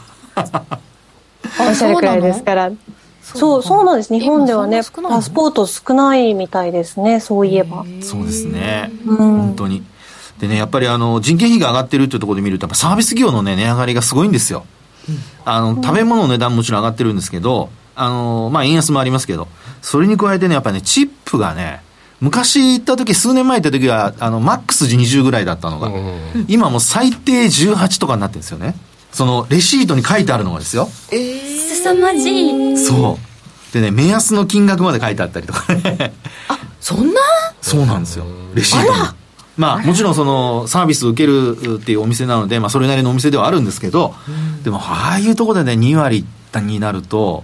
[1.60, 2.70] おっしゃるくらいですから。
[3.22, 4.12] そう、そうなんです。
[4.12, 7.84] 日本ではね、パスポート少ないみたいですね、そういえば。
[8.00, 8.90] そうですね。
[9.06, 9.82] うん、本当に。
[10.38, 14.64] でね、やっぱりあの、人件費が上がってるっていうところで見ると、やっぱサービス業のね、値上がりがすごいんですよ。
[15.08, 19.48] うん、あの、食べ物の値段もちろん上がってるんですけど、あの、まあ、円安もありますけど、
[19.82, 21.82] それに加えてね、やっぱりね、チップがね、
[22.20, 25.90] 昔行った時、数年前行った時は、あの、マックス20ぐらいだったのが、
[26.48, 28.74] 今もう最低18とかになってるんですよね。
[29.12, 30.88] そのレシートに書いてあるのがですよ。
[31.12, 32.76] えー、凄まじい。
[32.76, 33.18] そ
[33.70, 33.72] う。
[33.72, 36.12] でね、目安の金額まで書いてあったりとかね。
[36.48, 37.20] あ、そんな？
[37.60, 38.24] そうなんですよ。
[38.54, 38.98] レシートに。
[39.56, 46.24] まあ、もちろんそのサービスを受けるっていうお店なので、まあ、それなりのお店ではあるんですけど、うん、でも、ああいうところでね、2割
[46.62, 47.42] になると、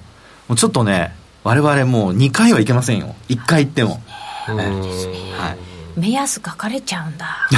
[0.48, 3.16] もうちょっとね、我々もう2回はいけませんよ。
[3.28, 4.00] 1回行っても。
[4.46, 5.56] は
[5.96, 6.00] い。
[6.00, 7.48] 目安書かれちゃうんだ。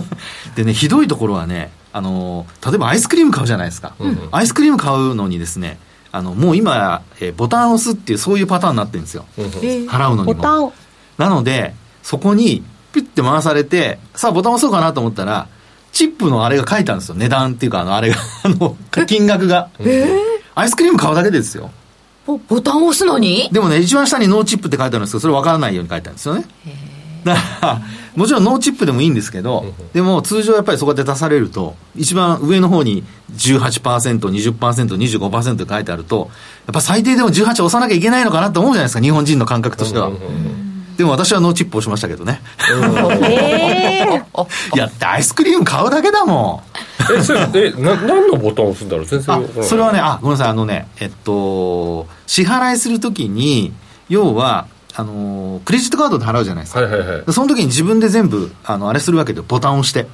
[0.56, 3.94] でね、ひどいところはね、あの、例えばアイスクリーム買うじゃないですか。
[3.98, 5.78] うん、アイスクリーム買うのにですね、
[6.12, 9.24] あの、もう今、えー、ボタンを押すっていう、そういうパターンになってるんですよ。
[9.38, 10.34] 払うのにも。
[10.34, 10.72] ボタン
[11.16, 15.48] なので、そこに、ピュッて回されて、さあボタン押そうかなと思ったら、
[15.90, 17.14] チップのあれが書いてあったんですよ。
[17.14, 19.70] 値段っていうか、あの、あれが、 あの、金額が。
[19.78, 20.18] えー、
[20.54, 21.70] アイスクリーム買うだけですよ。
[22.26, 23.48] ボボタンを押すのに？
[23.52, 26.44] でもね、一番下にノーチップって書いてあるんですけど、それ分からないように書いてあるんですよね。
[27.26, 27.80] だから、
[28.14, 36.30] もちろんノーチップでもいいんですけど、でも通常やっぱりそこで出されると、一番上の方に18%、20%、25%って書いてあると、
[36.66, 40.10] やっぱ最低でも18押さなきゃいけないのかなと思うじゃないですか、日本人の感覚としては。
[40.96, 42.40] でも私はノーチップ押しましたけどね。
[43.28, 44.16] えー、
[44.74, 46.62] いや、アイスクリーム買うだけだも
[47.12, 47.18] ん。
[47.18, 49.06] え、それ、え、な、何のボタンを押すんだろう？
[49.06, 53.72] 全然それはね、あ、ごめんなさい、あのね、えっと、支払いするときに、
[54.08, 54.66] 要は、
[54.98, 60.06] あのクレジットカードで払うじゃないですか、はいはいはい、その時に自分で全部あのあれするわけでボタンを押して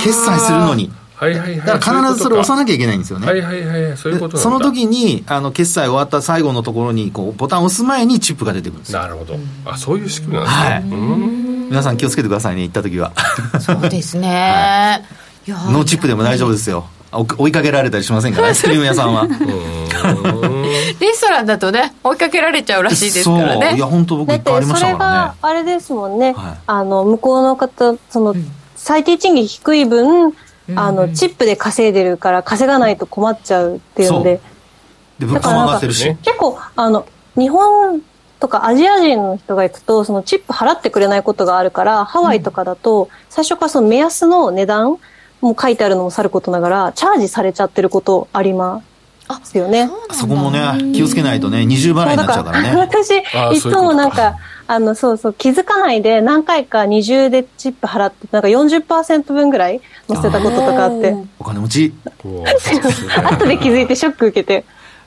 [0.00, 3.28] 決済するのにはいはいはい、だから必ずそれ押さなきゃいけないんですよね。
[3.28, 9.38] はいはいはい、そういうことその時に、あの、決済終わった最後のところに、こう、ボタンを押す前にチップが出てくるんですなるほど。
[9.64, 11.00] あ、そういう仕組みなんですね。
[11.00, 11.32] はい。
[11.70, 13.12] 皆さん気をつけてくださいね、行った時は。
[13.60, 15.00] そうですね。
[15.46, 16.88] はい、ノーチップでも大丈夫ですよ。
[17.12, 19.26] 追いかけられたりしませんから、アイスクリーム屋さんは。
[21.00, 23.76] レストランだとね、追いかけられちゃうらしいですからね。
[23.76, 25.32] いや、本当僕、一回ありましたからね。
[25.38, 28.34] それがあれですもんね、はい、あの、向こうの方、その、
[28.76, 30.32] 最低賃金低い分、
[30.74, 34.40] あの、チップで稼いでるから稼がないと困っちゃうっていうので。
[35.18, 36.16] で、物価も上がってるし。
[36.22, 38.00] 結構、あの、日本
[38.40, 44.98] とかアジア人の人が行くと、そのチップ払ってくれないことがあるから、ハワイとかだと、最初からその目安の値段
[45.42, 48.82] も書いてあるのもさることながら、チャージされちゃってることありま
[49.44, 49.90] すよね。
[50.12, 52.74] そこもね、気をつけないとね、二重払いになっちゃうからね。
[52.78, 53.10] 私、
[53.56, 61.14] いつもなんか、あの、そうそう、気づかないで何回か二重でチップ払って、なんか40%分ぐらい載せたこととかあって。
[61.38, 61.92] お金持ち。
[62.24, 64.64] 後で気づいてショック受けて。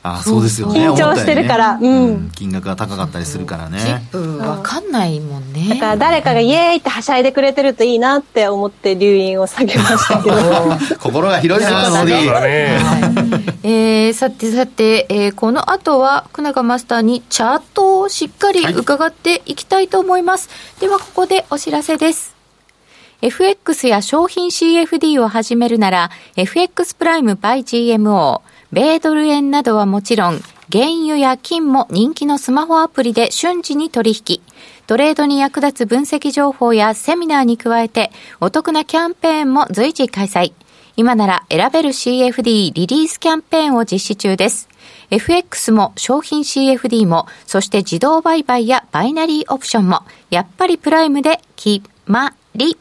[0.07, 0.43] あそう。
[0.43, 0.87] ですよね。
[0.87, 3.79] 緊張してるから、ね、うん、金額が高かったりするからね。
[3.79, 5.69] チップ分かんないもんね。
[5.69, 10.37] だから誰かがイエーイってはしゃいでくれてるといいなって思って留飲を下げましたけど。
[11.01, 22.35] 心が広いなノディ、はいえー、さてさて、えー、この後は久永マスターにチャートをしっかり伺っていきたいと思います、はい、ではここでお知らせです。
[23.21, 34.41] FX や商品 CFD を始めるなら FX プライム by GMO 米ドル円などはもちろん、原油や金も人気のスマホアプリで瞬時に取引。
[34.87, 40.53] トレードに役立つ分析情報やセミナーに加えて、お得なキャンペーンも随時開催。
[40.97, 44.69] 今なら選べる CFD リリースキャンペーンを実施中です。
[45.11, 52.77] FX も商品 CFD も、そして自動売買やバイナリーオプションも、やっぱりプライムで決まり。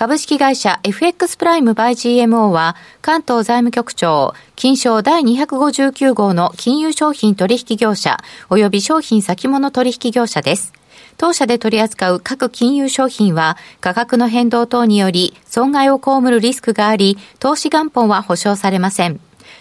[0.00, 8.16] 株式会社 FX プライムバイ GMO は関東財務局長金賞第259号の金融商品取引業者
[8.48, 10.72] 及び商品先物取引業者です。
[11.18, 19.20] 当社で取り扱う各金融商品は価格の変動等により損害を被るリスクがあり投資元本は保証されません。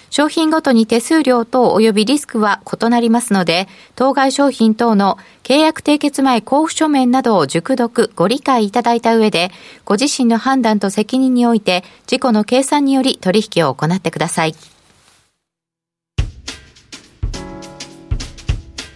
[0.10, 9.52] 商品ごとに手数料等及びリスクは異なりますので、当該商品等の契約締結前交付書面などを熟読、ご理解いただいた上で、
[9.86, 14.56] ご自身の判断と責任において、事故の計算により取引を行ってください。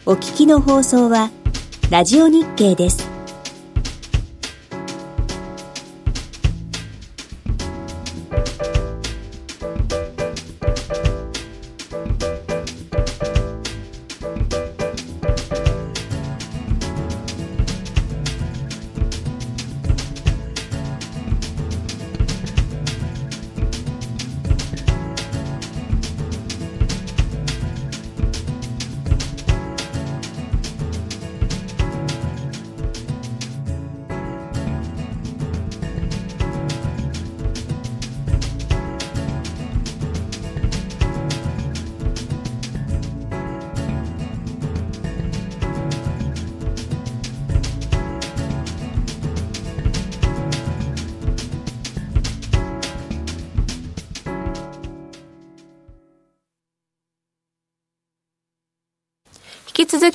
[0.05, 1.31] お聞きの放送は、
[1.89, 3.12] ラジオ日経です。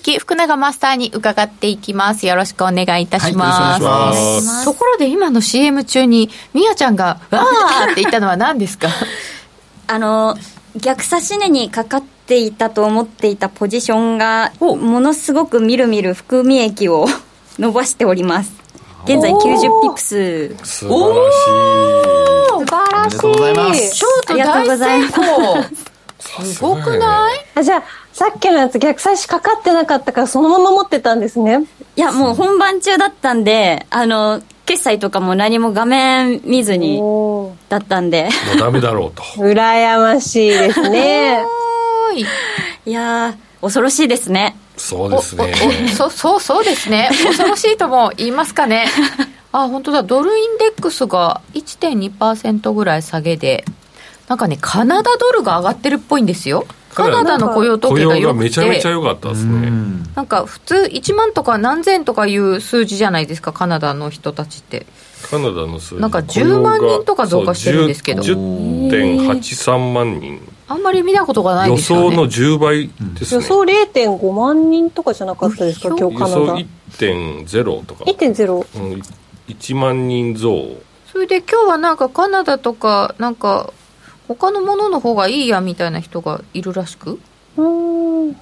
[0.09, 2.27] き福永マスターに伺っていきます。
[2.27, 4.65] よろしくお願いいたします,、はい、ます。
[4.65, 8.89] ところで今の CM 中にみやちゃんが「わー!」って言ったのは何ですか？
[9.87, 10.37] あの
[10.77, 17.07] 逆差し値にかかっていたと思っていたポジションがものすごくみるみる含み益を
[17.59, 18.53] 伸ばしております。
[19.05, 19.37] 現在90
[19.83, 20.57] ピップス。
[20.65, 23.19] 素晴らしい。
[23.19, 24.05] 素晴らしい。
[24.29, 25.13] ありがとうございます。
[25.13, 25.65] ショート大成功。
[26.45, 27.47] すごくない？
[27.55, 27.83] あじゃあ
[28.19, 31.61] さっきのやつ逆差しかかってなかったからそのまま持ってたんですね。
[31.95, 38.25] いやもう本番中だったんであの決済とかも何も画面見ずにおだったんで。
[38.25, 39.23] もうダメだろうと。
[39.23, 41.45] ー 羨ましいですね。
[42.17, 42.91] い。
[42.91, 44.57] いやー恐ろしいですね。
[44.77, 45.55] そうですね。
[45.97, 47.11] そそうそうですね。
[47.25, 48.87] 恐ろしいとも言いますかね。
[49.53, 50.03] あ本当だ。
[50.03, 53.65] ドルインデックスが1.2%ぐらい下げで
[54.27, 56.67] なんかねカナダドルが上がってるっぽいんですよ
[56.99, 59.69] カナダの雇用統雇計が良く用がめちゃめちゃて良かったですね。
[59.69, 60.05] うん。
[60.15, 64.87] なんか普通1万とか何千とかいう数字じゃないですかカナダの人たちって。
[65.31, 66.01] カナダの数字。
[66.01, 68.23] なんか10万人とか増加してるんですけど。
[68.23, 70.41] そう10 10.83万人。
[70.67, 72.17] あんまり見たことがない予ですよね。
[72.17, 73.43] 想の10倍ですね。
[73.43, 79.03] 予想0.5万人とかじゃなかったですか今日カナ予想ダ1.0とか、1.0うん、
[79.49, 80.77] 1万人増。
[81.11, 83.73] それで今日はなんかカナダとかなんか
[84.29, 87.19] 他のものの方がいいやみたいな人がいるらしく？
[87.57, 88.29] うーん。
[88.29, 88.37] うん、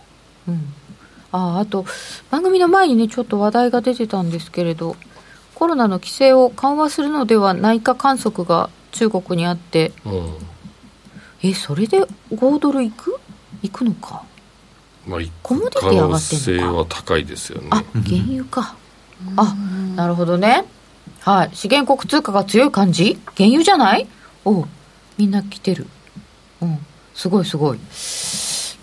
[1.32, 1.86] あああと
[2.30, 4.96] 番組の前にねちょっと話題が出てたんですけれど
[5.54, 9.92] コロナの規制を緩和するのではないか観測が中国にあって。
[10.04, 10.34] うん。
[11.42, 12.00] えそれで
[12.32, 13.18] 5ドルいく？
[13.62, 14.24] いくのか？
[15.06, 17.68] まあ行コモディティ上がっては高いですよね。
[17.70, 18.74] あ原油か。
[19.36, 19.54] あ
[19.94, 20.64] なるほどね。
[21.20, 21.50] はい。
[21.54, 23.18] 資源国通貨が強い感じ？
[23.36, 24.06] 原油じゃない？
[24.44, 24.68] おう
[25.18, 25.86] みんな来てる。
[26.60, 26.78] うん。
[27.14, 27.78] すごいすごい。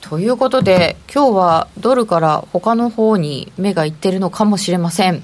[0.02, 5.24] ということで今日はドルから他の方に目がいってるのかもしれません。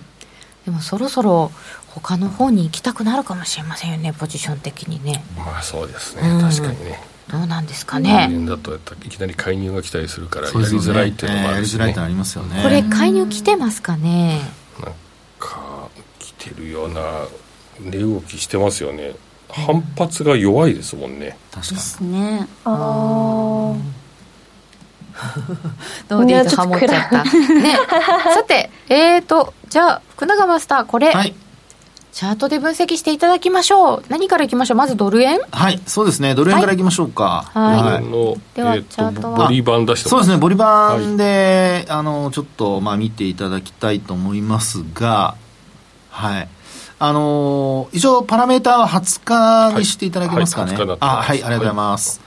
[0.65, 1.51] でもそろそろ
[1.87, 5.23] 他の方に行きたくなるかもしれませんよねポジション的にね。
[5.35, 6.27] まあそうですね。
[6.29, 6.41] うん。
[6.41, 6.99] 確かにね。
[7.31, 11.77] どうなんですか人ね間だとやっぱいきなり介入が来たりするからやりそうですよねづらいっていうのもあえーやるしね。
[11.77, 12.63] りづらいってのありますよね。
[12.63, 14.41] これ介入来てますかね。
[14.81, 14.93] なん
[15.39, 15.89] か
[16.19, 17.01] 来てるような
[17.81, 19.13] 値動きしてますよね
[19.49, 21.37] 反発が弱いですもんね。
[21.51, 21.77] 確かに。
[21.77, 22.47] ですね。
[22.65, 22.69] あ
[26.09, 27.23] ノーディーズハモっちゃった？
[27.23, 27.75] ね。
[28.33, 31.35] さて、えーと、じゃあ、福永マスター、これ、はい。
[32.11, 34.03] チャートで分析していただきましょう。
[34.09, 34.77] 何からいきましょう？
[34.77, 35.39] まずドル円？
[35.51, 36.33] はいそうですね。
[36.35, 37.51] ドル円からいきましょうか。
[37.53, 38.03] はい。
[38.03, 39.37] のではえーチャートは？
[39.37, 45.35] とボリバン出してそうですね、ボリバはンで、あの、ちょっと、まあ、見ていただきたいと思いますが、
[46.09, 46.47] はい。
[47.01, 50.73] あの一応、パラメーターは20日にしていただけますかね。
[50.73, 52.21] はいはい20日だと思いあ、はい、ありがとうございます。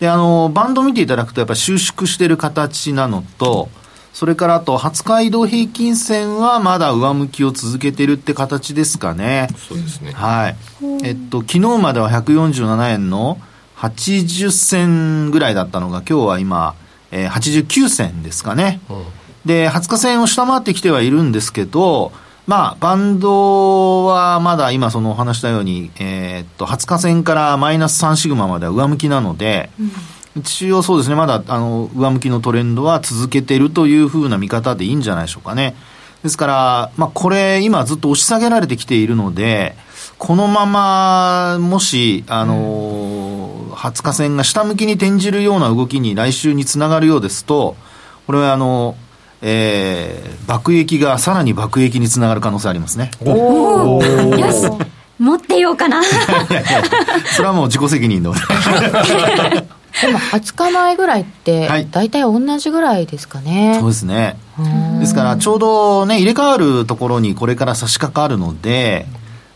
[0.00, 3.68] で、あのバンド見ていただくと、やっぱり収縮してる形なのと、
[4.14, 9.48] それからあと、20日移動平均線はまだ上向きを続けてるって形ですかね。
[9.68, 10.56] そうですねはい。
[11.04, 13.38] えっと、昨日までは147円の
[13.76, 16.74] 80銭ぐらいだったのが、今日は今、
[17.10, 18.80] えー89銭ですかね。
[18.88, 19.04] うん
[19.46, 22.10] で、20日線を下回ってきてはいるんですけど、
[22.46, 29.70] まあ、バンドはまだ今そのお話したように、えーっと、20日線からマイナス3シグマまでは上向きなので、
[30.36, 35.74] 一応そうですね、まだあの上向きのトレンドは続けてるというふうな見方でいいんじゃないでしょうかね。
[36.22, 39.76] ですから、まあ、これ、今ずっと押し下げられてきているので、
[40.18, 47.76] このまま、もし、あのー、20日線が下向きに転じるような動きに来週につながるようですと、
[48.26, 48.96] これはあの、
[49.48, 53.12] えー、爆撃がさらに爆撃につながる可能性ありますね。
[53.24, 54.00] よ
[54.50, 54.68] し
[55.20, 58.34] 持ってようかなそれはもう自己責任の。
[58.34, 63.78] でも20日前ぐらいってはい、大体同じぐらいですかね。
[63.80, 64.36] そうですね。
[64.58, 69.06] うんですから、ちょうどね、入れ替わるところにこれから差し掛かるので、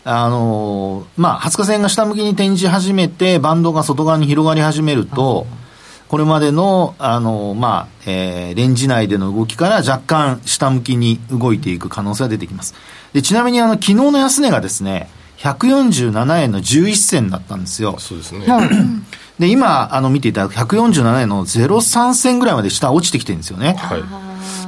[0.05, 5.47] あのまあ、20日線が下向きに転じ始めて、バンドが外側に広がり始めると、
[6.11, 12.75] これまでの、あのまあ、えーレンジ内での動きから若干下向きに動いていく可能性が出てきます。
[13.13, 15.09] で、ちなみにあの、昨日の安値がですね、
[15.39, 17.95] 147円の11銭だったんですよ。
[18.01, 18.45] そうですね、
[19.39, 23.77] で、今、あの、見ていただく147円の03銭ぐらいまで下落ちてきてるんですよね。
[23.79, 24.03] はい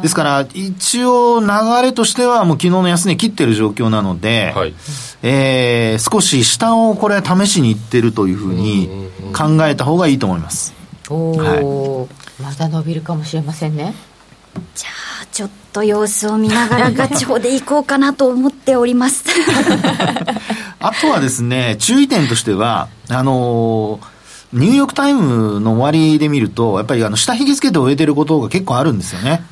[0.01, 1.47] ですから、一応流
[1.83, 4.75] れとしてはもう昨日の安値切ってる状況なので、はい
[5.23, 10.82] えー少し下をこれ試しにいってるというふうに考えた方がいいと思います。
[11.13, 12.09] おお、
[12.43, 13.95] まだ伸びるかもしれませんね。
[14.75, 14.89] じゃ
[15.23, 19.25] あちょっと様子を見ながらガチホでいこうかなと思っております
[20.79, 24.13] あとはですね、注意点としては、あのー
[24.53, 29.43] ニューヨークタイムの終わりで見ると、やっぱりあの下髭つけて終えてることが結構あるんですよね。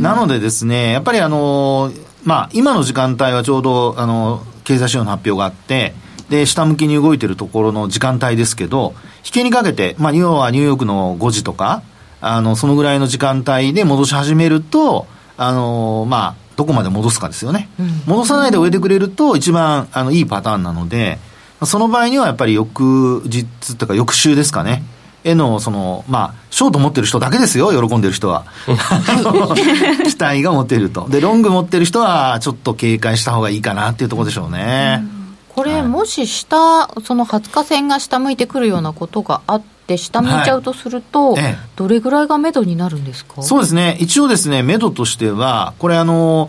[0.00, 1.90] なのでですね、やっぱりあの、
[2.22, 5.94] まあ、今の時間帯はちょうど、あの、経済指標の発表があって、
[6.30, 11.82] で、下向きに動いてるところの時間帯ですけど、引けにかけて、まあ、要はニューヨークの5時とか、
[12.20, 15.06] あの、そのぐらいの時間帯で戻し始めると、
[15.36, 17.68] あの、まあ、どこまで戻すかですよね。
[17.80, 21.18] うん、戻さないで終えてくれると、一番、あの、いいパターンなので、
[21.64, 24.84] その場合にはやっぱり翌日とか翌週ですかね。
[25.24, 28.44] への、その、まあ、ショート持ってる人だけですよ、喜んでる人は。
[30.06, 31.08] 期待が持てると。
[31.10, 35.02] で、ロング持ってる人は、ちょっと警戒した方がいいかなっていうところでしょうね。
[35.14, 35.19] うん
[35.54, 41.44] これ、もし下、その20日線が下向いてくるようなことがあって、下向いちゃうとすると、はい。
[41.44, 43.42] ええ、どれぐらいが目処になるんですか？
[43.42, 46.48] そうですね、一応ですね、目処としては、これ、あの、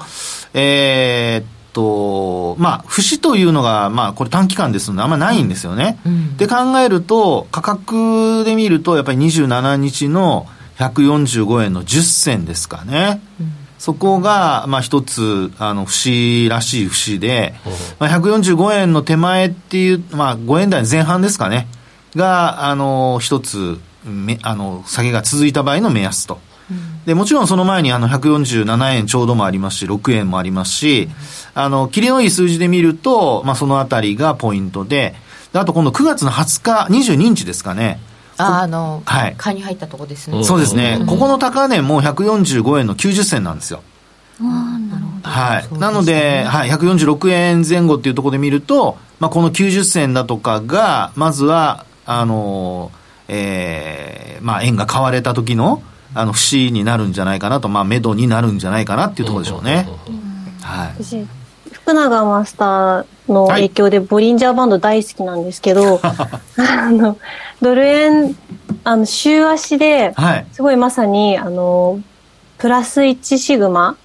[0.54, 6.00] えー、っと、まあ、節というのが、まあ、これ短期間ですので、あんまないんですよね。
[6.06, 10.48] うん、で考えると、価格で見ると、やっぱり27日の
[10.78, 13.22] 145円の10銭ですかね。
[13.40, 17.56] うんそこが、まあ一つ、あの、節らしい節で、
[17.98, 21.68] まあ、145円の手前っていう、まあ5円台前半ですかね、
[22.16, 26.38] が、あの、一つ、めあの、下げが続いた場合の目安と。
[27.08, 31.10] で、もちろんその前にあの147円ちょうどもありますし、6円もありますし、
[31.56, 35.16] あの、切りのいい数字で見ると、まあそのあたりがポイントで、
[35.54, 38.00] であと今度9月の20日、22日ですかね、
[38.42, 40.44] ああの、はい、買いに入ったとこですね。
[40.44, 41.00] そうですね。
[41.08, 43.82] ここの高値も145円の90銭なんですよ。
[44.40, 45.30] あなるほど。
[45.30, 45.80] はい。
[45.80, 52.92] なので、はい、146円前後っていうところで見ると、まあ、この90銭だとかが、まずは、あの、
[53.28, 55.84] えー、まあ、円が買われた時の、
[56.14, 59.88] あの、節になるんじゃないかなと、まあ、目処になるんじゃないかなっていうところでしょうね。
[60.62, 61.04] はい。
[61.94, 67.18] 永マスターの影響で、ボリンジャーバンド大好きなんですけど、はい、あの、
[67.62, 68.36] ドル円、
[68.84, 70.14] あの、週足で、
[70.52, 72.02] すごいまさに、あの、
[72.58, 73.98] プラス1シグマ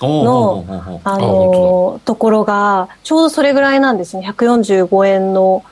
[0.00, 0.64] の、
[1.04, 4.26] あの、ところが、ちょうどそれぐらいなんですね。
[4.28, 5.64] 145円の、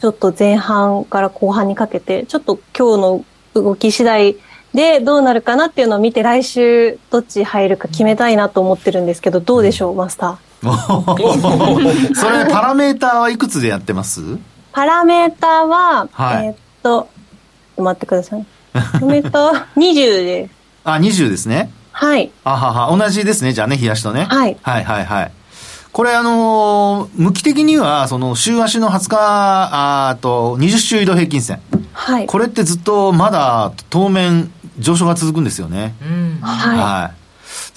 [0.00, 3.24] ちょっと前半から後半にかけて、ちょっと今日の
[3.54, 4.36] 動き次第
[4.74, 10.47] でどうなるかなっていうのを見て、来週どっち入るか決めたいなと思ってるんですけど、どうでしょう、マスター。
[12.14, 14.20] それ、パラメーターはいくつでやってます？
[14.72, 17.08] パラメーターは、はい、えー、っと、
[17.76, 18.46] 待ってください。
[18.72, 20.54] パラメーター20です。
[20.84, 21.70] あ、20ですね。
[21.92, 22.30] はい。
[22.44, 24.26] あはは、同じですね、じゃあね、冷やしとね。
[24.28, 24.56] はい。
[24.62, 25.32] はいはいはい。
[25.90, 29.16] これあのー、向き的には、その週足の20日、
[30.10, 31.60] あと20週移動平均線。
[31.92, 32.26] はい。
[32.26, 35.94] これってずっとまだ当面上昇が続くんですよね。
[36.00, 36.38] うん。
[36.40, 36.78] はい。
[36.78, 37.17] はい。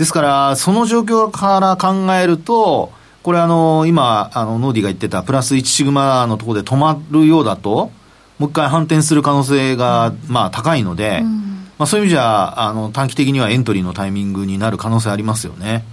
[0.02, 2.92] ですから、その状況から考えると、
[3.22, 7.92] これあの、今、あの、ノーディが言ってたプラス1シグマのところで止まるようだと、
[8.40, 15.86] もう一回反転する可能性が、まあ高いので、うん、まあそういう意味じゃ、あの、短期的にはエントリーのタイミングになる可能性ありますよね。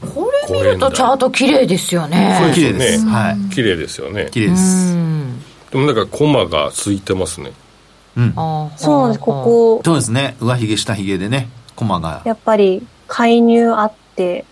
[0.00, 2.36] これ見るとチャート綺麗ですよね。
[2.40, 3.06] これ綺麗です。
[3.06, 3.54] はい。
[3.54, 4.26] 綺麗ですよね。
[4.32, 4.92] 綺麗です。
[5.70, 7.52] でもなんかコマがついてますね。
[8.16, 8.34] うん。
[8.76, 9.82] そうなんです、ここ。
[9.84, 10.34] そうですね。
[10.40, 12.22] 上髭下髭でね、コマが。
[12.24, 14.44] やっぱり介入あって、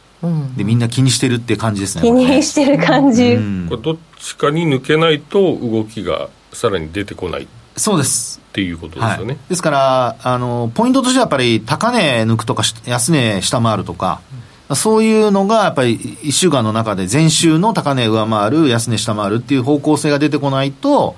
[0.56, 7.46] でみんな気にしてるって感じですね気にしてる感じ、うん、これどっちかに抜けないと動きがさらに出てこない。
[7.76, 8.40] そうです。
[8.48, 14.20] っていうことですよね、はい、ですからあのポイントとしてはやっぱり高値抜くとか安値下回るとか、
[14.68, 21.14] うん、そういうのがやっぱり1週間の中で前週の高値上回る安値下回るっていう方向性が出てこないと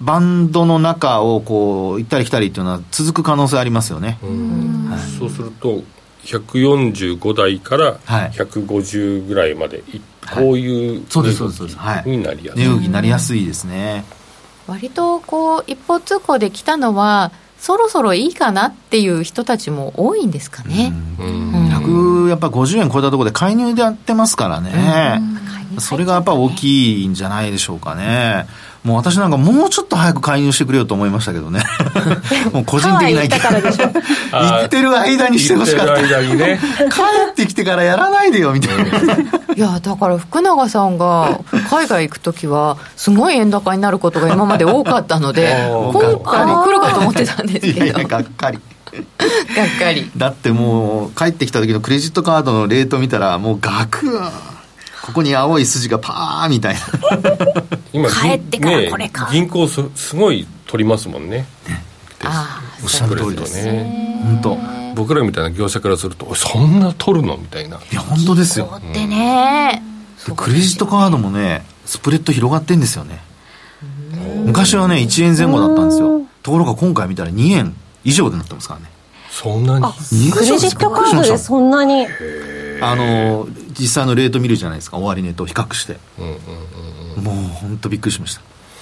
[0.00, 5.82] バンドの中をこう行ったり来たりっていうのは続く可能性ありますよね、はい、そうすると
[6.24, 9.82] 145台から150ぐらいまで、
[10.22, 11.58] はい、こういうそうですそうです。
[11.58, 12.10] そうですはい。
[12.10, 12.62] になりやすい。
[12.62, 14.04] 値動きになりやすいですね。
[14.66, 20.92] 割とこう一方通行で来たのはそろそろいいかなっていう人たちも多いんですかね。
[21.18, 21.68] うん。
[21.68, 25.22] 100やっぱ50円超えたところで介入でやってますからね。
[25.78, 28.46] それがやっぱ大きいんじゃないでしょうかね。
[28.84, 31.62] もう私なんかもうちょっと早く介入してくれよと思いましたけどね。
[32.52, 33.30] もう個人的な意見。
[33.30, 35.94] 行ってる間にしてほしかった。
[35.94, 36.60] 間にね。
[36.90, 38.84] 帰ってきてからやらないでよ、みたいな。
[39.56, 47.86] いや、だから福永さんが海外行くときは、すごい円高になることが今まで多かったので、 今回も来るかと思ってたんですけど。
[47.86, 48.58] いやいやがっかり。
[49.56, 50.10] がっかり。
[50.14, 54.20] だってもう、帰ってきた時のクレジットカードのレート見たら、もうガク
[55.04, 56.80] ここに青い筋がパーみたいな
[57.94, 61.38] 今帰ってからこれか、ね、銀行すすごい取りますもんね。
[61.38, 61.46] ね。
[62.82, 63.64] おっしゃる通りです。
[63.64, 64.20] ね。
[64.24, 64.58] 本当。
[64.96, 67.36] 僕らみたいな業者からするとそんな取るの？
[67.36, 67.76] みたいな。
[67.76, 68.80] いや本当ですよ。
[68.92, 69.80] でね、
[70.28, 73.20] うん、クレジットカードもねスプレッド広がってんですよね。
[74.44, 76.22] 昔はね1円前後だったんですよ。
[76.42, 78.86] ところが今回見たら2円以上でなってますからね。
[79.30, 80.32] そんなに？
[80.32, 82.06] クレジットカードでそんなに？
[82.80, 83.46] あの
[83.78, 88.40] 実際のレート見るじゃないですか終値と比較して、うんうんうんもう本当びっくりしました。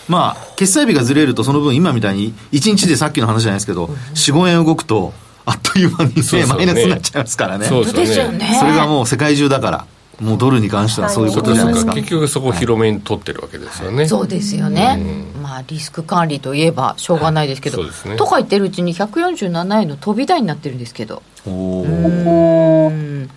[0.09, 5.13] まあ決済日がずれるとその分今みたいに1日でさっきの話じゃないですけど、45円動くと
[5.45, 6.67] あっという間に、ねそうそうね。
[6.67, 7.67] マイナスになっちゃいますからね。
[7.67, 8.57] そうですよね。
[8.59, 9.87] それがもう世界中だから
[10.21, 11.95] もうドルに関してはそういうことじゃないですか。
[11.95, 14.99] 結局そこを広めに取ってるわけですよね、そうですよね、
[15.43, 18.17] まあリスク管理といえばしょうがないですけど、そうですね。
[18.17, 21.23] とか言ってるうちに147円の飛び台になってるんですけど。
[21.47, 22.89] おうー。
[22.89, 23.31] ーん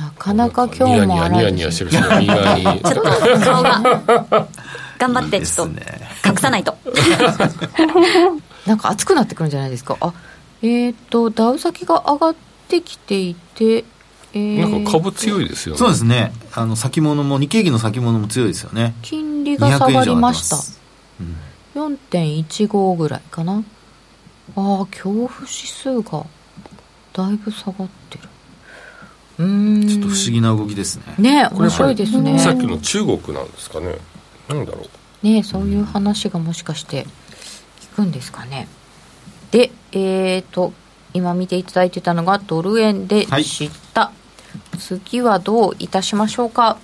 [0.00, 2.64] なかなか今日もニヤニヤしてる人が意外に。
[2.80, 3.02] ちょっと
[3.44, 4.48] 顔が
[4.98, 6.74] 頑張ってちょっと隠さないと。
[8.66, 9.98] なんか熱くなってくるんじゃないですか。
[10.00, 10.14] あ
[10.62, 12.34] えっ、とダウ先が上がっ
[12.68, 13.84] てきていて
[14.32, 14.70] えー。
[14.70, 15.78] なんか株強いですよね。
[15.78, 16.32] そうですね。
[16.54, 18.94] あの先物も日経平均の先物も強いですよね。
[19.02, 20.56] 金利が下がりました。
[21.74, 23.62] 4.15ぐらいかな。
[24.56, 26.24] ああ恐怖指数が
[27.12, 28.29] だいぶ下がってる
[29.40, 31.14] ちょっと不思議な動きですね。
[31.18, 32.38] ね面白いですね。
[32.38, 33.96] さっきの中国なんですかね。
[34.48, 34.86] なんだろ
[35.22, 35.26] う。
[35.26, 37.06] ねそういう話がもしかして
[37.80, 38.68] 聞くんですかね。
[39.50, 40.72] でえーと
[41.12, 44.12] 今見ていただいてたのがドル円でした、
[44.78, 46.78] 次はどういたしましょうか。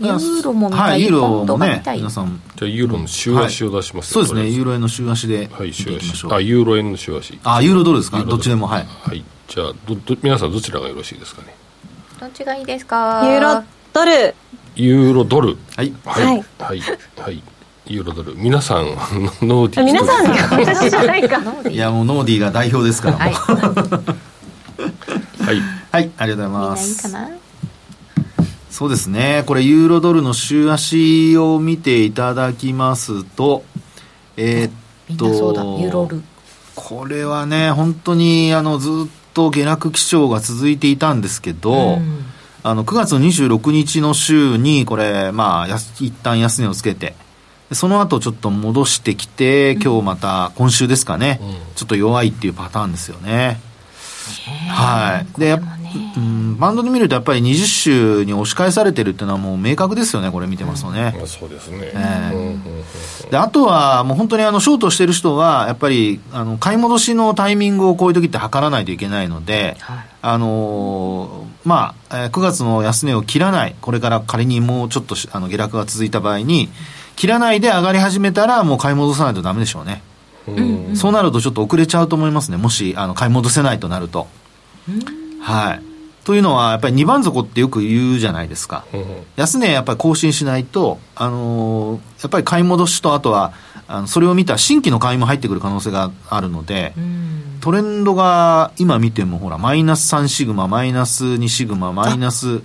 [0.00, 1.98] ユーロも見たい、はいユーロもねが見たい。
[1.98, 2.40] 皆さん。
[2.56, 6.32] じゃあユーロの週足を出しますそうですねユーロロ円の週足で見てはい週足いきましょう。
[6.32, 7.38] あユーロ円の週足。
[7.44, 8.22] あユーロドルですか？
[8.24, 8.86] どっちでもはい。
[8.86, 9.24] はい。
[9.48, 11.54] じゃあどど皆さんどちらがよろしいですかね？
[12.22, 13.20] どっちがいいですか？
[13.24, 14.32] ユーロドル。
[14.76, 15.56] ユーロドル。
[15.76, 15.92] はい。
[16.04, 16.24] はい。
[16.24, 16.44] はい。
[16.60, 16.80] はい。
[17.18, 17.42] はい。
[17.86, 18.36] ユーロドル。
[18.36, 18.86] 皆さん
[19.42, 20.30] ノーディー皆さんが
[20.64, 21.40] 私じゃないか。
[21.68, 23.16] いやもうノーディーが代表ですから。
[23.18, 23.32] はい。
[23.34, 23.52] は
[25.52, 25.60] い。
[25.90, 26.10] はい。
[26.16, 27.28] ありがとうございみんまないいすかな？
[28.70, 29.42] そうですね。
[29.46, 33.64] これユーロドルの週足を見ていただきますと
[34.36, 35.26] えーっと
[36.76, 38.92] これはね本当にあのずっ
[39.34, 42.24] と下落基調が続いていたんですけど、うん。
[42.64, 45.66] あの9月の26日の週にこれまあ
[45.98, 47.16] 一旦安値をつけて
[47.72, 51.74] でその後ちょっと戻してきて、今日また今週ですかね、うん。
[51.74, 53.58] ちょっと弱いっていうパターンですよね。
[54.68, 55.40] はい。
[55.40, 55.81] で、やっ
[56.16, 61.14] うん、バンドで見るとやっぱり20週に押し返されてるっていうのはもう明確ですよね、これ見てますとね。
[61.16, 62.34] まあそうですね、ええ。
[62.34, 62.62] うんうんうん。
[63.30, 69.98] であとは、もう本当にあのショートしてる人は、やっぱりあの買い戻しのタイミングをこういう時って測らないといけないので、はい。
[70.22, 76.68] あのーまあ、えー9月の安値を切らない、これから仮にもうちょっとしあの下落が続いた場合に、
[77.16, 80.02] 切らないで上がり始めたら、もう買い戻さないとダメでしょうね。
[80.48, 80.60] う
[80.92, 80.96] ん。
[80.96, 84.28] そうなるとちょっと遅れちゃうと思いますね、もしあの買い戻せないとなると。
[85.42, 85.82] はい。
[86.24, 88.84] というのは、やっぱり2番底ってよく言うじゃないですか。
[88.94, 89.04] うん
[89.36, 93.52] 安値やっぱり更新しないと、あのーやっぱり買い戻しと、あとは、
[93.88, 97.58] あのそれを見た新規の買いも入ってくる可能性があるので、うん。
[97.60, 102.60] トレンドが今見ても、ほら、マイナス3シグマ、マイナス2シグマ、マイナス、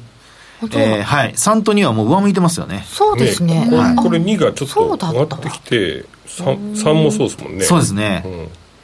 [0.62, 2.84] えーはい、3と2はもう上向いてますよね。
[2.88, 3.68] そうですね。
[3.70, 3.96] こはい。
[3.96, 7.64] これ2がちょっそうと上がってきて 3, 3もそうですもんね。
[7.64, 8.24] そうですね。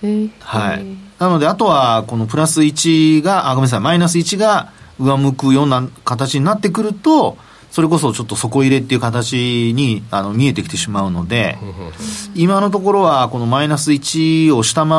[0.04, 0.34] うん。
[0.40, 0.86] はい。
[1.20, 7.38] なので、あとは、このプラス1が、あ、ごめんなさい、マイナス1が上向くような形になってくると、
[7.72, 11.58] それこそちょっと底入れっていう形にあの見えてきてしまうので、
[12.36, 14.92] 今のところはこのマイナス1を下回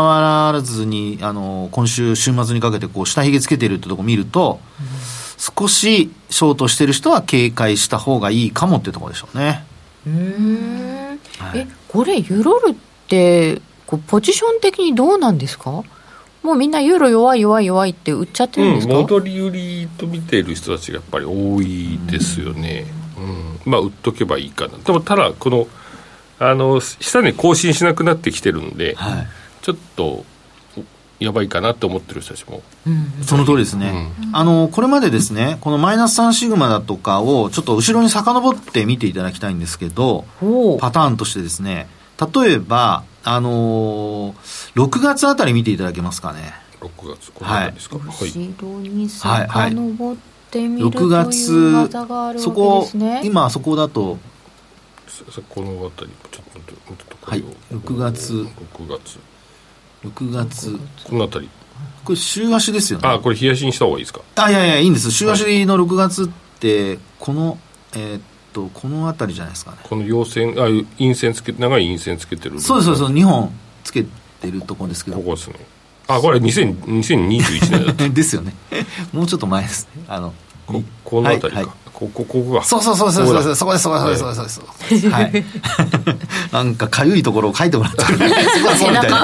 [0.53, 4.59] らずに、あの、今週、週末にかけてこう下髭つけてるってとこ見ると、
[5.39, 9.65] 少しショートしてる人は警戒した方がいいかもってところでしょうね。
[10.07, 10.13] うー。
[10.15, 11.59] んはい。
[11.61, 12.75] えこれユーロルっ
[13.09, 15.83] てこうポジション的にどうなんですか？
[16.45, 22.87] もうみんなユーロ弱い弱い弱いって売っちゃってるんですか、戻り売りと見ている人たちがやっぱり多いですよね、
[23.65, 23.73] うん。
[23.73, 24.77] まあ売っとけばいいかな。
[24.77, 25.67] でもただこの
[26.39, 29.27] あの下値更新しなくなってきてるんで、はい。
[29.63, 30.27] ちょっと
[31.19, 32.63] やばいかなと思ってる人たちも。
[33.23, 34.13] その通りですね。
[34.33, 40.27] あの、これまでですね、このマイナス3シグマだとかをちょっと後ろに遡って見ていただきたいんですけど、
[40.81, 41.89] パターンとしてですね、
[42.35, 44.35] 例えば、あのー
[44.75, 46.53] 6月あたり見ていただけますかね。
[46.81, 47.97] 6月この辺りですか？
[47.97, 50.17] はい、後ろにはいはい遡っ
[50.51, 51.53] てみると6いう月
[51.91, 54.19] 技があるわけそこですね、今そこだと、
[55.49, 57.45] この辺りちょっと待ってもうちょっとこれを。
[57.45, 57.55] はい。
[57.73, 58.33] 6月。
[58.35, 59.19] 6月。
[60.05, 61.51] 6月、この辺り。
[62.05, 63.09] これ週足ですよね。
[63.09, 64.21] あこれ冷やしにした方がいいですか？
[64.37, 65.11] あ、いやいや、いいんです。
[65.11, 66.29] 週足の6月っ
[66.61, 67.59] て、この、
[67.95, 68.21] えーっ
[68.55, 69.79] と、このあたりじゃないですかね。
[69.83, 72.61] この陽線あ陰線つけ長い陰線つけてる。
[72.61, 73.53] そうです、そうです、2本
[73.83, 74.05] つけ
[74.41, 75.19] てるところですけど。
[75.19, 75.25] こ。
[75.25, 75.57] こですね。
[76.07, 78.09] あこれ2000 2021年だった。
[78.09, 78.55] ですよね。
[79.13, 80.05] もうちょっと前ですね。
[80.09, 80.33] あの、
[80.67, 81.75] ここの辺りか、はいはい。
[81.93, 82.65] ここここが。
[82.65, 83.43] そうそうそうそうそう。
[83.43, 85.09] そう、そこです、そこです、そこです、そこです。
[85.11, 85.45] はい。
[86.53, 88.29] なんか、かゆいところを書いてもらったいな。
[88.29, 89.19] すみませんなんか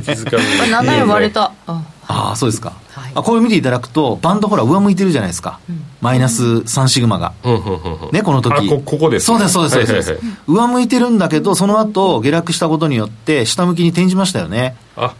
[0.00, 1.52] 気づかあない7円割れた。
[1.66, 2.85] あああそうですか、はい、
[3.16, 5.58] あこれ見ていただくとバンドほら上向いてるじゃないですか、
[6.00, 11.16] マイナス3シグマが、うん、ねこの時こここです、ね、そうですそうですそうです、上向いてるん。
[11.18, 15.14] だけどその後下落したことによって下向きに転じましたよねあ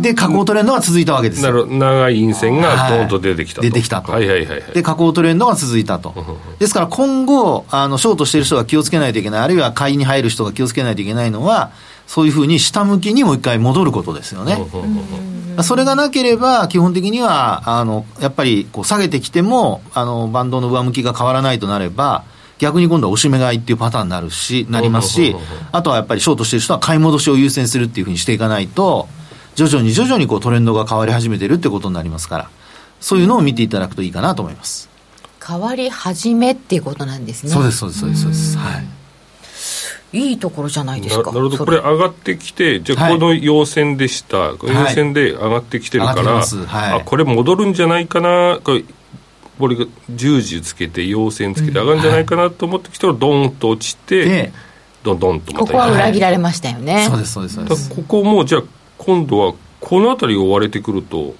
[0.00, 6.14] でで下降トレンドが続いたわけですなる長い陰線がドンと出てきたと、出てきたと、はいはいはい、で下降トレンドが続いたと
[6.58, 11.72] ですから今後あのショートしてる人が気をつけないといけないあるいは買いに入る人が気をつけないといけないのは
[12.06, 14.56] そういうふうに下向きにもう一回戻ることですよね。
[15.62, 22.24] それがなければ、基本的には、あの、やっぱり、こう、下げてきても、あの、バンドの上向きが変わらないとなれば、
[22.58, 25.36] 逆に今度は押し目買いっていうパターンになるし、なりますし、
[25.72, 29.08] あとはやっぱりショートしてる人は買い戻しを優先するっていうふうにしていかないと、
[29.54, 32.50] 徐々に徐々にこうトレンドが変わり始めてるってことになりますから、
[33.00, 34.88] そういうのを見ていただくといいかなと思います。
[35.46, 37.50] 変わり始めっていうことなんですね。
[37.50, 38.56] そうです、そうです、そうです。
[38.56, 38.86] はい。
[40.12, 41.32] いいところじゃないですか。
[41.32, 41.64] なるほど。
[41.64, 48.60] これ上がってきてじゃあこの陽線でした、はい、陽線で上がってきてるから、はい、あこれ戻るんじゃないかな？
[48.62, 48.84] これ
[49.58, 54.52] これが十字つけて陽線つけて上がるんじゃないかなと思ってきたらドーンと落ちて、
[55.02, 57.54] どんどんとまたここは裏切られましたよね、そうですそうです。
[57.54, 58.62] そうですここもじゃあ
[58.98, 61.34] 今度はこの辺りを割れてくると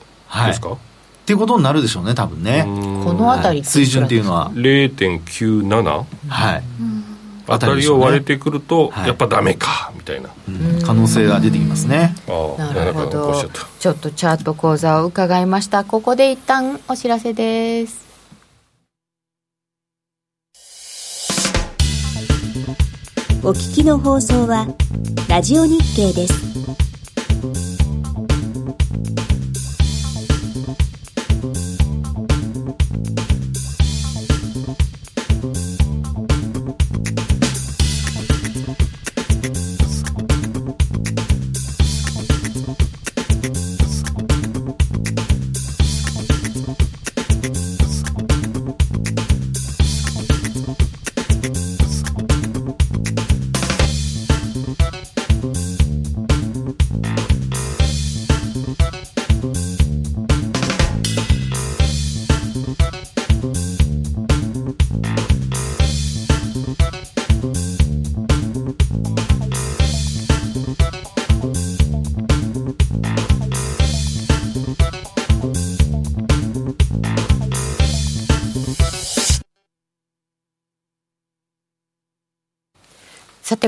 [0.46, 0.78] ですか、っ
[1.26, 2.64] ていうことになるでしょうね多分ね。
[2.64, 6.62] この辺り、水準っていうのは？0.97はい、
[7.46, 10.30] 当たりを割れてくると、やっぱダメかみたいな、
[10.84, 12.14] 可能性が出てきますね。
[12.58, 13.42] なるほど。
[13.78, 15.84] ちょっとチャート講座を伺いました。
[15.84, 18.06] ここで一旦お知らせです。
[23.42, 24.66] お聞きの放送は
[25.28, 27.85] ラジオ日経です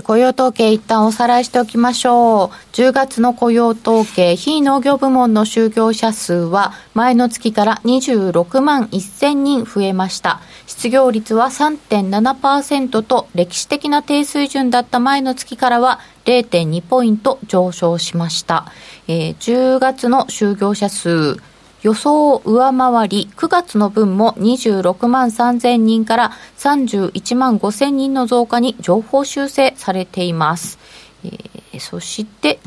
[0.09, 2.49] 雇用統計一旦おさらいしておきましょう。
[2.73, 10.41] 10月の雇用統計、非農業部門の就業者数は前の月から26万1000人増えました。
[10.67, 18.65] 失業率は3.7%と歴史的な低水準だった前の月からは0.2ポイント上昇しました。
[19.09, 21.37] えー、10月の就業者数、
[21.83, 30.79] 予想を上回り、9月の分も26万3000人から31万5000人の増加に情報修正されています。
[31.25, 32.59] えー、そして、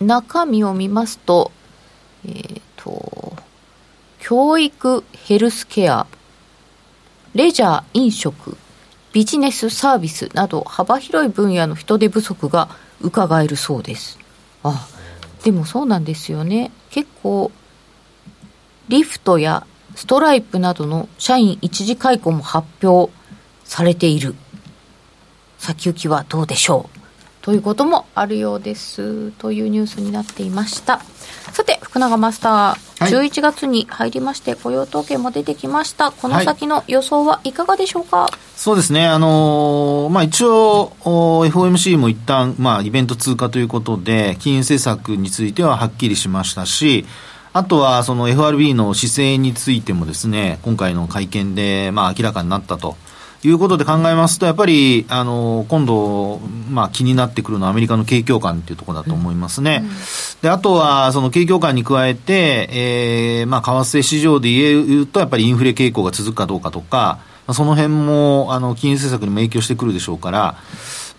[0.00, 1.52] 中身を見ますと、
[2.26, 3.36] えー、と、
[4.18, 6.06] 教育、ヘルスケア、
[7.34, 8.56] レジャー、飲食、
[9.12, 12.68] ビジネスサービスなど幅広い分野の人手不足が
[13.00, 14.18] 伺えるそうです。
[14.62, 14.88] あ、
[15.44, 16.70] でもそうなんですよね。
[16.90, 17.52] 結構
[18.88, 23.12] リフトやストライプなどの社員一時解雇も発表
[23.64, 24.34] されている。
[25.58, 26.98] 先行きはどうでしょう。
[27.42, 29.30] ということもあるようです。
[29.32, 31.00] というニュースになっていました。
[31.52, 36.10] さて福永マスター、はい、11月に入りまして雇用統計も出てきました。
[36.10, 39.06] この先の予想はいかがでしょうか、はい、そうですね。
[39.06, 47.06] あのー、まあ一応 FOMC も一旦まあイベント通過ということで金融政策についてははっきりしましたし
[47.52, 52.96] あとはその FRB の姿勢についてもですね、今回の会見でまあ明らかになったと。
[53.44, 56.38] いうことで考えますと、やっぱり、あの、今度、
[56.70, 59.84] まあ気になってくるのはアメリカの景況感っていうところだと思いますね。
[59.84, 59.90] うん、
[60.42, 67.20] で、あとは、その景況感に加えて、えー、まあ為替市場で言うと、やっぱりインフレ傾向が続くかどうかとか、
[67.52, 70.56] その辺も、あの、金融政策にも影響してくるでしょうから、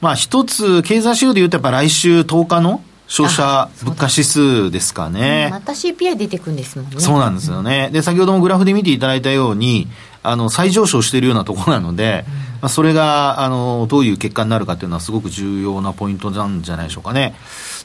[0.01, 5.49] まあ一つ、経済指標で言うと、やっぱ来週10日の、消費者物価指数ですかね。
[5.51, 6.99] また CPI 出てくるんですもんね。
[6.99, 7.89] そうなんですよね。
[7.91, 9.87] で、先ほどもグラフで見ていただいたように、
[10.21, 17.33] あの、再上昇しているようなところなので、うん、まあ、それが、あの、どういう結果になるかというのはすごく重要なポイントなんじゃないでしょうかね。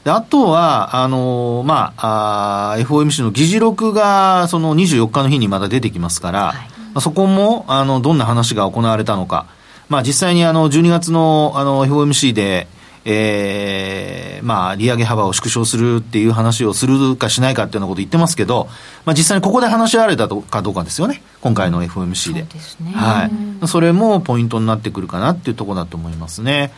[0.03, 6.65] で、あとは、あの、まあ、あ FOMC の議事録が、その24日の日にまた出てきますから、はい、ま
[6.95, 9.47] あ、そこも、あの、どんな話が行われたのか。
[9.89, 12.67] まあ、実際にあの、12月の、あの、FOMC で、
[13.07, 18.67] えー、まあ、利上げ幅を縮小するっていう話をするかしないかっていうようなこと言ってますけど、
[19.05, 22.45] まあ、実際にここで話し合われたかどうかですよね、今回の FOMC で。
[22.59, 23.29] そうね、は
[23.63, 23.67] い。
[23.67, 26.71] それもポイントになってくるかなっていうところだと思いますね。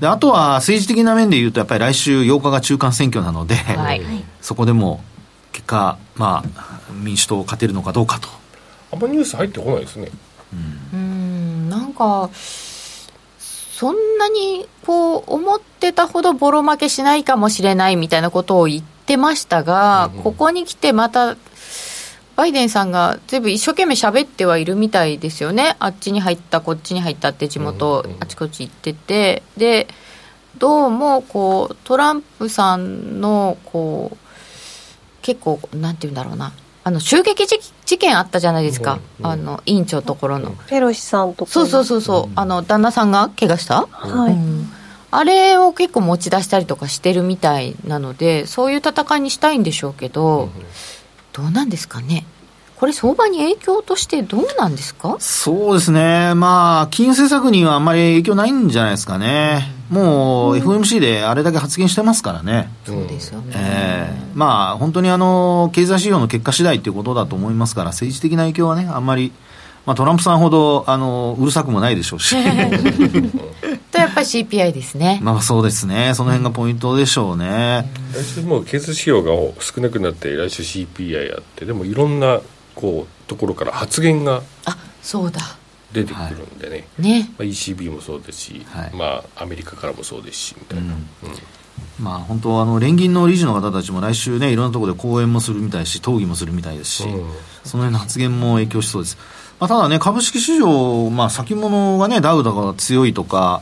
[0.00, 4.02] で、あとは政治的な面で言うと、やっぱり来週8日が中間選挙なので、はい、
[4.42, 5.02] そこでも
[5.52, 8.28] 結果、まあ、民主党勝てるのかどうかと。
[8.92, 10.10] あんまニュース入ってこないですね。
[10.92, 12.28] うん、うんなんか、
[13.76, 21.36] そんなにこう思ってたほどボロ負けしないかもしれないみたいなことを言ってましたが、うんここに来てまた
[22.36, 29.88] バイデンさんが全部一生懸命喋ってはいるみたいですよね、あっちに入った、こっちに入ったって地元、あちこち行ってて、で
[30.58, 34.16] どうもこうトランプさんのこう
[35.22, 36.52] 結構、なんていうんだろうな、
[36.84, 37.58] あの襲撃事
[37.98, 40.52] 件あったじゃないですか、あの委員長ところの。
[40.68, 44.72] ペロシさんとかそうそうそうそう、あの旦那さんが怪我した、はい、うん、
[45.10, 50.48] あれを結構持ち出したりとかしてるみたいなのでそういう戦いにしたいんでしょうけど、
[51.32, 52.26] どうなんですかね？
[52.76, 55.16] これ、相場に影響としてどうなんですか？
[55.20, 69.32] そうですね、まあ、金融政策にはあんまり影響ないんじゃないですかね、もう FOMC であれだけ発言してますからね、そうですよね、えー、まあ、本当にあの経済指標の結果次第ということだと思いますから、政治的な影響はね、あんまり。
[69.86, 72.34] まあ、トランプさんほどあのうるさくもないでしょうし。
[73.92, 75.20] とやっぱり CPI ですね。
[75.22, 76.12] まあそうですね。
[76.14, 79.30] その辺がポイントでしょうね、来週もう経済指標が
[79.60, 82.40] 少なくなって来週 CPI あってでもいろんな
[82.74, 85.58] こうところから発言があそうだ
[85.94, 87.30] 出てくるんでね,、ね。
[87.38, 90.90] まあ、ECB もそうですし、はい、まあ、アメリカからもそうですしみたいな、うん。
[90.90, 90.98] うん。
[91.98, 97.30] まあ、本当あの連銀の理事の方たちも来週ねいろんなところで講演もするみたいし討議もするみたいですし、うん、
[97.64, 99.16] その辺の発言も影響しそうです、
[99.60, 103.60] まあ、ただね株式市場、まあ、先物がねダウだから強いとか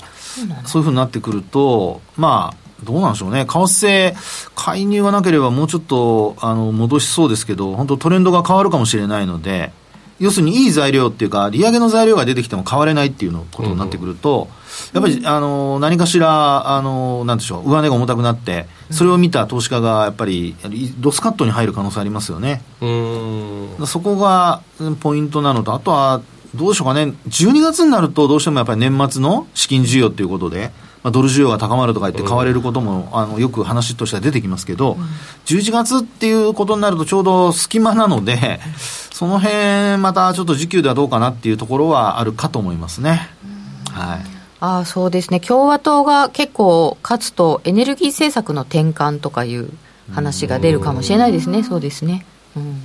[0.64, 4.14] そういうふうになってくるとまあどうなんでしょうね、為替
[4.54, 9.72] 介入がなければもうちょっとあの戻しそうですけど、本当、トレンドが変わるかもしれないので、
[10.22, 14.48] 要するにいい材料っていうか、利上げの材料が出てきても変われないっていうのことになってくると、
[14.92, 20.54] やっぱりあの何かしら、あのなんでしょう、上値が重たくなって、それを見た投資家がやっぱり、
[21.00, 22.62] ドスカットに入る可能性ありますよね。
[23.84, 24.62] そこが
[25.00, 26.22] ポイントなのと、あとは
[26.54, 30.70] どうでしょうかね、12月になると、どうしてもやっぱり年末の資金需要ということで、
[31.02, 35.02] まあ、ドル需要が高まるとか言って買われることも、あのよく話としては出てきますけど、うん、
[35.46, 38.60] 11月っていうことになるとちょうど隙間なので、
[39.22, 43.28] その辺またちょっと時給ではどうかなっていうところはあるかと思いますね。
[43.92, 44.20] はい。
[44.58, 49.70] ああそうですね共和党が結構勝つとエネルギー政策の転換とかいう
[50.10, 52.26] 話が出るかもしれないですね、そうですね。
[52.56, 52.82] うん、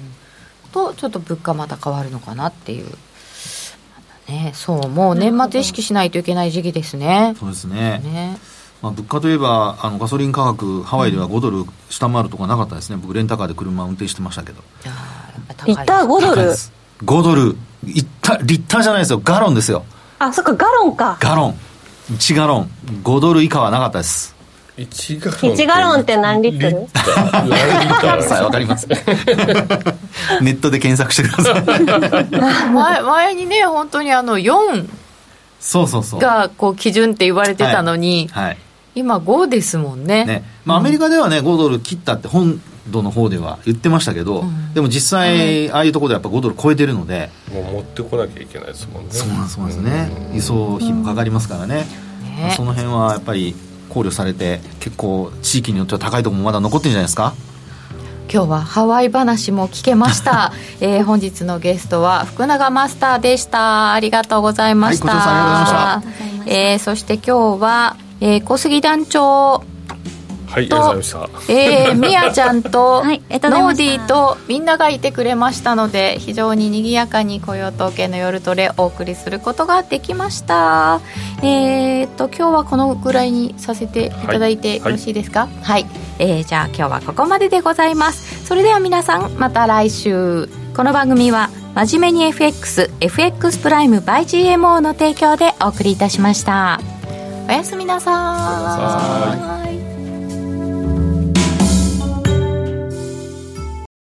[0.72, 2.88] とちょっと物価また変わるのかなっていう
[4.28, 7.36] ね、そうもう年末意識しないといけない時期ですね。
[7.40, 8.38] そうですねね
[8.82, 14.62] まあ、物価といえばあのガソリン価格ハワイでは5ドル下回るとかなかったですね、僕レンタカーで車運転してましたけど。
[15.66, 16.42] リッター5ドル
[17.04, 17.56] ？5ドル。
[17.84, 19.22] リッタリッターじゃないですよ。
[19.24, 19.86] ガロンですよ。
[20.20, 21.18] あそっかガロンか。
[21.20, 21.60] ガロン。
[22.12, 22.72] 1ガロン。
[23.04, 24.38] 5ドル以下はなかったです。
[24.78, 26.82] 1ガロン1ガロンって何リットル？
[26.84, 26.88] リ
[28.24, 28.96] さあ分かりますネ
[30.52, 32.30] ットで検索してください
[32.72, 34.88] 前前にね本当にあの4
[35.60, 38.58] そうそうそうがこう基準って言われてたのに、はい、はい、
[38.98, 40.26] 今5ですもんね。
[40.26, 47.30] ね、まあ、アメリカではね5ドル切ったって本土の方では言ってましたけど、うん、でも実際、ああいうところでやっぱ5ドル超えてるので。
[47.54, 49.12] もう持ってこなきゃいけないですもんね。
[49.12, 51.86] そうなんですね、輸送費もかかりますからね、
[52.24, 52.54] ね。
[52.56, 53.56] その辺はやっぱり
[53.90, 57.34] 考慮されて結構地域によっては高いところもまだ残ってるんじゃないですか
[58.32, 60.52] 今日はハワイ話も聞けました、
[60.82, 63.94] えー、本日のゲストは福永マスターでした。
[63.94, 66.04] ありがとうございました、は
[66.46, 69.64] い、えー、そして今日は、えー、小杉団長
[70.48, 71.54] はい、ありがとうございました。
[71.54, 81.02] えー、みやちゃんと、 はい、ノーディーとみんながいてくれましたので、非常に賑やかに雇用統計の夜トレお送りすることができました。
[81.42, 85.42] えー、っと、今日はこのぐらいにさせていただいてよろしいですか？
[85.42, 85.86] はい、はい、
[86.20, 88.46] えー、じゃあ今日はここまででございます。
[88.46, 90.50] それでは皆さん、また来週。
[90.76, 96.80] この番組は、真面目に FX、FX プライム by GMO の提供でお送りいたしました。
[97.48, 99.87] おやすみなさい。